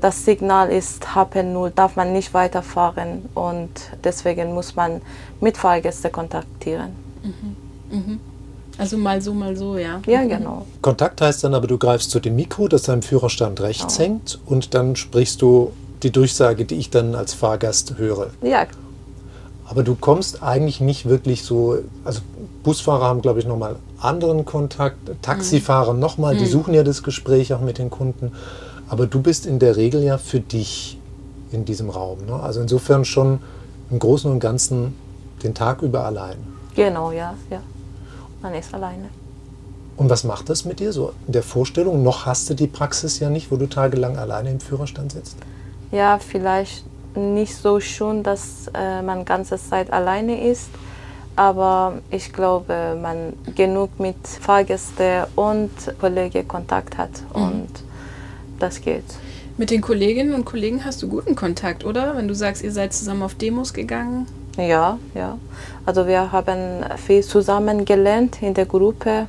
das 0.00 0.24
Signal 0.24 0.70
ist 0.70 1.14
Happen 1.14 1.52
0, 1.52 1.72
darf 1.74 1.96
man 1.96 2.12
nicht 2.12 2.32
weiterfahren 2.34 3.28
und 3.34 3.70
deswegen 4.04 4.54
muss 4.54 4.76
man 4.76 5.00
mit 5.40 5.56
Fahrgästen 5.56 6.12
kontaktieren. 6.12 6.90
Also 8.78 8.96
mal 8.96 9.20
so, 9.20 9.34
mal 9.34 9.56
so, 9.56 9.76
ja. 9.76 10.00
Ja, 10.06 10.24
genau. 10.24 10.66
Kontakt 10.82 11.20
heißt 11.20 11.42
dann 11.42 11.54
aber, 11.54 11.66
du 11.66 11.78
greifst 11.78 12.10
zu 12.10 12.20
dem 12.20 12.36
Mikro, 12.36 12.68
das 12.68 12.88
am 12.88 13.02
Führerstand 13.02 13.60
rechts 13.60 13.98
hängt 13.98 14.38
und 14.46 14.74
dann 14.74 14.94
sprichst 14.94 15.42
du 15.42 15.72
die 16.04 16.12
Durchsage, 16.12 16.64
die 16.64 16.76
ich 16.76 16.90
dann 16.90 17.16
als 17.16 17.34
Fahrgast 17.34 17.98
höre. 17.98 18.30
Ja, 18.42 18.66
Aber 19.68 19.82
du 19.82 19.94
kommst 19.94 20.42
eigentlich 20.42 20.80
nicht 20.80 21.06
wirklich 21.06 21.42
so, 21.42 21.78
also 22.02 22.20
Busfahrer 22.62 23.04
haben, 23.04 23.20
glaube 23.20 23.38
ich, 23.38 23.46
nochmal 23.46 23.76
anderen 24.00 24.46
Kontakt, 24.46 24.98
Taxifahrer 25.20 25.92
nochmal, 25.92 26.36
die 26.36 26.46
suchen 26.46 26.72
ja 26.72 26.82
das 26.82 27.02
Gespräch 27.02 27.52
auch 27.52 27.60
mit 27.60 27.76
den 27.76 27.90
Kunden. 27.90 28.32
Aber 28.88 29.06
du 29.06 29.20
bist 29.20 29.44
in 29.44 29.58
der 29.58 29.76
Regel 29.76 30.02
ja 30.02 30.16
für 30.16 30.40
dich 30.40 30.98
in 31.52 31.66
diesem 31.66 31.90
Raum. 31.90 32.24
Ne? 32.26 32.34
Also 32.34 32.62
insofern 32.62 33.04
schon 33.04 33.40
im 33.90 33.98
Großen 33.98 34.30
und 34.30 34.40
Ganzen 34.40 34.94
den 35.42 35.54
Tag 35.54 35.82
über 35.82 36.04
allein. 36.04 36.36
genau, 36.74 37.12
ja, 37.12 37.34
ja. 37.50 37.60
Man 38.40 38.54
ist 38.54 38.72
alleine. 38.72 39.08
Und 39.96 40.08
was 40.08 40.22
macht 40.24 40.48
das 40.48 40.64
mit 40.64 40.80
dir 40.80 40.92
so 40.92 41.12
in 41.26 41.32
der 41.32 41.42
Vorstellung? 41.42 42.02
Noch 42.02 42.24
hast 42.24 42.48
du 42.48 42.54
die 42.54 42.68
Praxis 42.68 43.18
ja 43.18 43.30
nicht, 43.30 43.50
wo 43.50 43.56
du 43.56 43.66
tagelang 43.66 44.16
alleine 44.16 44.50
im 44.50 44.60
Führerstand 44.60 45.12
sitzt. 45.12 45.36
Ja, 45.90 46.18
vielleicht 46.18 46.84
nicht 47.18 47.54
so 47.54 47.80
schön, 47.80 48.22
dass 48.22 48.70
äh, 48.74 49.02
man 49.02 49.24
ganze 49.24 49.58
Zeit 49.58 49.92
alleine 49.92 50.48
ist, 50.48 50.70
aber 51.36 51.94
ich 52.10 52.32
glaube, 52.32 52.98
man 53.00 53.34
genug 53.54 54.00
mit 54.00 54.16
Fahrgästen 54.26 55.24
und 55.36 55.70
Kollegen 56.00 56.48
Kontakt 56.48 56.98
hat 56.98 57.10
und 57.32 57.68
das 58.58 58.80
geht. 58.80 59.04
Mit 59.56 59.70
den 59.70 59.80
Kolleginnen 59.80 60.34
und 60.34 60.44
Kollegen 60.44 60.84
hast 60.84 61.02
du 61.02 61.08
guten 61.08 61.34
Kontakt, 61.34 61.84
oder? 61.84 62.16
Wenn 62.16 62.28
du 62.28 62.34
sagst, 62.34 62.62
ihr 62.62 62.72
seid 62.72 62.92
zusammen 62.92 63.22
auf 63.22 63.34
Demos 63.34 63.72
gegangen. 63.72 64.26
Ja, 64.56 64.98
ja. 65.14 65.38
Also 65.86 66.06
wir 66.06 66.32
haben 66.32 66.84
viel 66.96 67.22
zusammen 67.22 67.84
gelernt 67.84 68.42
in 68.42 68.54
der 68.54 68.66
Gruppe 68.66 69.26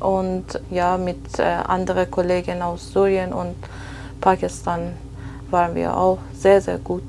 und 0.00 0.44
ja, 0.70 0.96
mit 0.96 1.38
äh, 1.38 1.42
anderen 1.42 2.10
Kollegen 2.10 2.62
aus 2.62 2.92
Syrien 2.92 3.32
und 3.32 3.56
Pakistan 4.20 4.92
waren 5.50 5.74
wir 5.74 5.96
auch 5.96 6.18
sehr, 6.34 6.60
sehr 6.60 6.78
gut. 6.78 7.02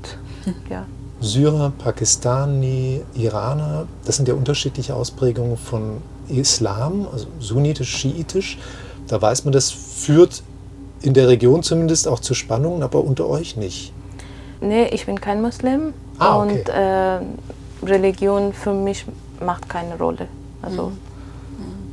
Ja. 0.70 0.86
Syrer, 1.20 1.70
Pakistani, 1.76 3.02
Iraner, 3.14 3.86
das 4.06 4.16
sind 4.16 4.26
ja 4.26 4.32
unterschiedliche 4.34 4.94
Ausprägungen 4.94 5.58
von 5.58 5.98
Islam, 6.28 7.06
also 7.12 7.26
sunnitisch, 7.40 7.94
schiitisch. 7.94 8.58
Da 9.06 9.20
weiß 9.20 9.44
man, 9.44 9.52
das 9.52 9.70
führt 9.70 10.42
in 11.02 11.12
der 11.12 11.28
Region 11.28 11.62
zumindest 11.62 12.08
auch 12.08 12.20
zu 12.20 12.32
Spannungen, 12.32 12.82
aber 12.82 13.04
unter 13.04 13.28
euch 13.28 13.56
nicht. 13.58 13.92
Nee, 14.62 14.86
ich 14.86 15.04
bin 15.06 15.20
kein 15.20 15.42
Muslim 15.42 15.92
Ah, 16.18 16.38
okay. 16.42 16.58
und 16.58 16.68
äh, 16.70 17.20
Religion 17.86 18.52
für 18.54 18.72
mich 18.72 19.04
macht 19.44 19.68
keine 19.68 19.98
Rolle. 19.98 20.26
Also 20.62 20.92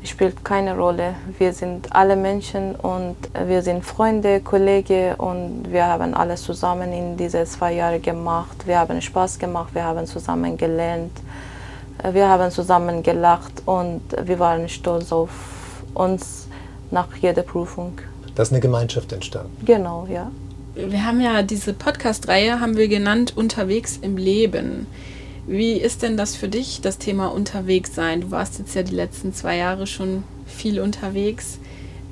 spielt 0.10 0.44
keine 0.44 0.76
Rolle. 0.76 1.16
Wir 1.38 1.54
sind 1.54 1.94
alle 1.96 2.16
Menschen 2.16 2.76
und 2.76 3.16
wir 3.46 3.62
sind 3.62 3.84
Freunde, 3.84 4.42
Kollegen 4.42 5.16
und 5.16 5.72
wir 5.72 5.86
haben 5.86 6.14
alles 6.14 6.44
zusammen 6.44 6.92
in 6.94 7.18
diese 7.18 7.44
zwei 7.46 7.74
Jahre 7.74 8.00
gemacht. 8.00 8.66
Wir 8.66 8.80
haben 8.80 9.02
Spaß 9.02 9.40
gemacht, 9.40 9.74
wir 9.74 9.84
haben 9.84 10.06
zusammen 10.06 10.58
gelernt, 10.58 11.12
wir 12.12 12.28
haben 12.30 12.52
zusammen 12.52 13.04
gelacht 13.04 13.64
und 13.66 14.02
wir 14.24 14.40
waren 14.40 14.68
stolz 14.70 15.12
auf 15.12 15.30
uns 15.94 16.48
nach 16.92 17.08
jeder 17.18 17.44
Prüfung. 17.44 18.00
Da 18.36 18.44
ist 18.44 18.52
eine 18.52 18.62
Gemeinschaft 18.62 19.12
entstanden. 19.12 19.56
Genau, 19.66 20.08
ja. 20.10 20.32
Wir 20.76 21.06
haben 21.06 21.22
ja 21.22 21.42
diese 21.42 21.74
Podcast-Reihe, 21.74 22.60
haben 22.60 22.78
wir 22.78 22.88
genannt, 22.88 23.34
unterwegs 23.36 23.98
im 24.00 24.16
Leben. 24.16 24.86
Wie 25.48 25.74
ist 25.78 26.04
denn 26.04 26.18
das 26.18 26.36
für 26.36 26.50
dich, 26.50 26.82
das 26.82 26.98
Thema 26.98 27.28
unterwegs 27.28 27.96
sein? 27.96 28.20
Du 28.20 28.32
warst 28.32 28.60
jetzt 28.60 28.76
ja 28.76 28.84
die 28.84 28.94
letzten 28.94 29.34
zwei 29.34 29.56
Jahre 29.56 29.88
schon 29.88 30.26
viel 30.46 30.82
unterwegs. 30.82 31.58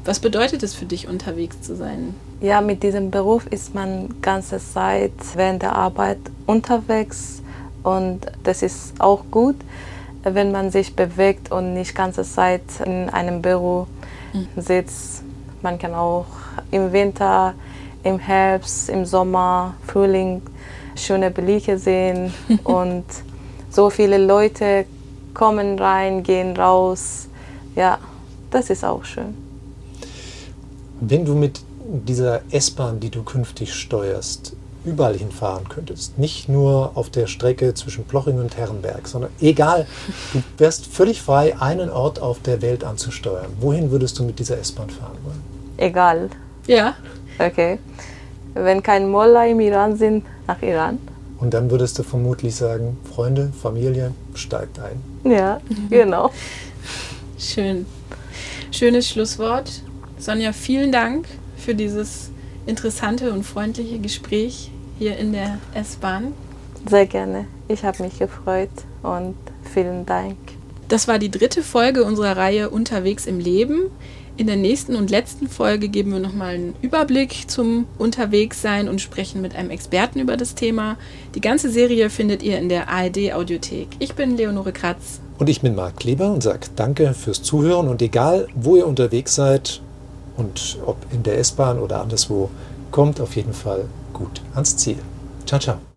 Was 0.06 0.22
bedeutet 0.22 0.64
es 0.64 0.74
für 0.74 0.86
dich, 0.86 1.10
unterwegs 1.10 1.62
zu 1.62 1.76
sein? 1.76 2.16
Ja, 2.40 2.62
mit 2.62 2.82
diesem 2.82 3.12
Beruf 3.12 3.46
ist 3.48 3.76
man 3.76 4.22
ganze 4.22 4.60
Zeit 4.60 5.12
während 5.36 5.64
der 5.64 5.76
Arbeit 5.76 6.20
unterwegs 6.46 7.42
und 7.84 8.22
das 8.44 8.62
ist 8.62 8.94
auch 9.00 9.26
gut, 9.32 9.58
wenn 10.24 10.54
man 10.54 10.72
sich 10.72 10.96
bewegt 10.96 11.52
und 11.52 11.74
nicht 11.74 11.94
ganze 11.94 12.24
Zeit 12.24 12.64
in 12.86 13.10
einem 13.10 13.42
Büro 13.42 13.88
sitzt. 14.56 15.24
Man 15.62 15.78
kann 15.78 15.94
auch 15.94 16.28
im 16.72 16.94
Winter, 16.94 17.54
im 18.04 18.18
Herbst, 18.18 18.88
im 18.88 19.06
Sommer, 19.06 19.74
Frühling 19.86 20.42
schöne 20.96 21.32
Blicke 21.32 21.78
sehen 21.78 22.34
und 22.64 23.06
so 23.70 23.90
viele 23.90 24.18
Leute 24.18 24.86
kommen 25.34 25.78
rein, 25.78 26.24
gehen 26.24 26.56
raus. 26.56 27.28
Ja, 27.76 28.00
das 28.52 28.70
ist 28.70 28.86
auch 28.86 29.04
schön. 29.04 29.36
Wenn 31.02 31.26
du 31.26 31.36
mit 31.36 31.60
dieser 31.86 32.42
S-Bahn, 32.52 33.00
die 33.00 33.10
du 33.10 33.24
künftig 33.24 33.74
steuerst, 33.74 34.56
überall 34.86 35.18
hinfahren 35.18 35.68
könntest, 35.68 36.18
nicht 36.18 36.48
nur 36.48 36.92
auf 36.96 37.10
der 37.10 37.28
Strecke 37.28 37.74
zwischen 37.74 38.06
Ploching 38.06 38.40
und 38.40 38.56
Herrenberg, 38.56 39.08
sondern 39.08 39.32
egal, 39.42 39.88
du 40.32 40.42
wärst 40.58 40.86
völlig 40.86 41.22
frei, 41.22 41.60
einen 41.60 41.90
Ort 41.90 42.22
auf 42.22 42.40
der 42.42 42.62
Welt 42.62 42.84
anzusteuern. 42.84 43.48
Wohin 43.60 43.92
würdest 43.92 44.20
du 44.20 44.24
mit 44.24 44.40
dieser 44.40 44.58
S-Bahn 44.60 44.90
fahren 44.90 45.18
wollen? 45.24 45.42
Egal, 45.78 46.30
Ja, 46.68 46.96
Okay. 47.38 47.80
Wenn 48.54 48.82
kein 48.82 49.10
Mullah 49.10 49.46
im 49.48 49.60
Iran 49.60 49.98
sind, 49.98 50.26
nach 50.48 50.62
Iran. 50.62 51.00
Und 51.38 51.54
dann 51.54 51.70
würdest 51.70 52.00
du 52.00 52.04
vermutlich 52.04 52.56
sagen, 52.56 52.98
Freunde, 53.14 53.52
Familie, 53.62 54.12
steigt 54.34 54.80
ein. 54.80 55.02
Ja, 55.30 55.60
genau. 55.90 56.32
schön. 57.38 57.86
Schönes 58.72 59.10
Schlusswort. 59.10 59.82
Sonja, 60.18 60.54
vielen 60.54 60.92
Dank 60.92 61.28
für 61.58 61.76
dieses 61.76 62.32
interessante 62.66 63.32
und 63.32 63.44
freundliche 63.44 64.00
Gespräch 64.00 64.72
hier 64.98 65.18
in 65.18 65.34
der 65.34 65.60
S-Bahn. 65.74 66.34
Sehr 66.90 67.06
gerne. 67.06 67.48
Ich 67.68 67.84
habe 67.84 68.04
mich 68.04 68.20
gefreut 68.20 68.70
und 69.04 69.36
vielen 69.74 70.06
Dank. 70.06 70.38
Das 70.88 71.08
war 71.08 71.20
die 71.20 71.32
dritte 71.32 71.64
Folge 71.64 72.04
unserer 72.04 72.38
Reihe 72.38 72.70
Unterwegs 72.70 73.26
im 73.26 73.40
Leben. 73.40 73.90
In 74.38 74.48
der 74.48 74.58
nächsten 74.58 74.98
und 74.98 75.10
letzten 75.10 75.48
Folge 75.48 75.88
geben 75.88 76.12
wir 76.12 76.20
nochmal 76.20 76.56
einen 76.56 76.76
Überblick 76.82 77.50
zum 77.50 77.88
Unterwegssein 77.98 78.90
und 78.90 79.00
sprechen 79.00 79.42
mit 79.42 79.56
einem 79.56 79.70
Experten 79.70 80.20
über 80.20 80.36
das 80.36 80.56
Thema. 80.56 80.98
Die 81.36 81.42
ganze 81.42 81.72
Serie 81.72 82.10
findet 82.10 82.44
ihr 82.44 82.60
in 82.60 82.68
der 82.68 82.90
ARD 82.90 83.34
Audiothek. 83.34 83.88
Ich 84.00 84.14
bin 84.14 84.36
Leonore 84.36 84.74
Kratz. 84.74 85.22
Und 85.38 85.50
ich 85.50 85.62
bin 85.62 85.74
Marc 85.74 85.98
Kleber 85.98 86.34
und 86.34 86.44
sage 86.44 86.68
danke 86.76 87.14
fürs 87.14 87.44
Zuhören 87.44 87.88
und 87.88 88.02
egal, 88.02 88.48
wo 88.56 88.76
ihr 88.76 88.88
unterwegs 88.88 89.36
seid 89.36 89.82
und 90.36 90.80
ob 90.86 90.98
in 91.14 91.24
der 91.24 91.38
S-Bahn 91.40 91.80
oder 91.80 92.02
anderswo, 92.02 92.50
kommt 92.92 93.22
auf 93.22 93.38
jeden 93.38 93.54
Fall 93.54 93.86
gut 94.12 94.42
ans 94.54 94.76
Ziel. 94.76 94.98
Ciao, 95.46 95.60
ciao. 95.62 95.86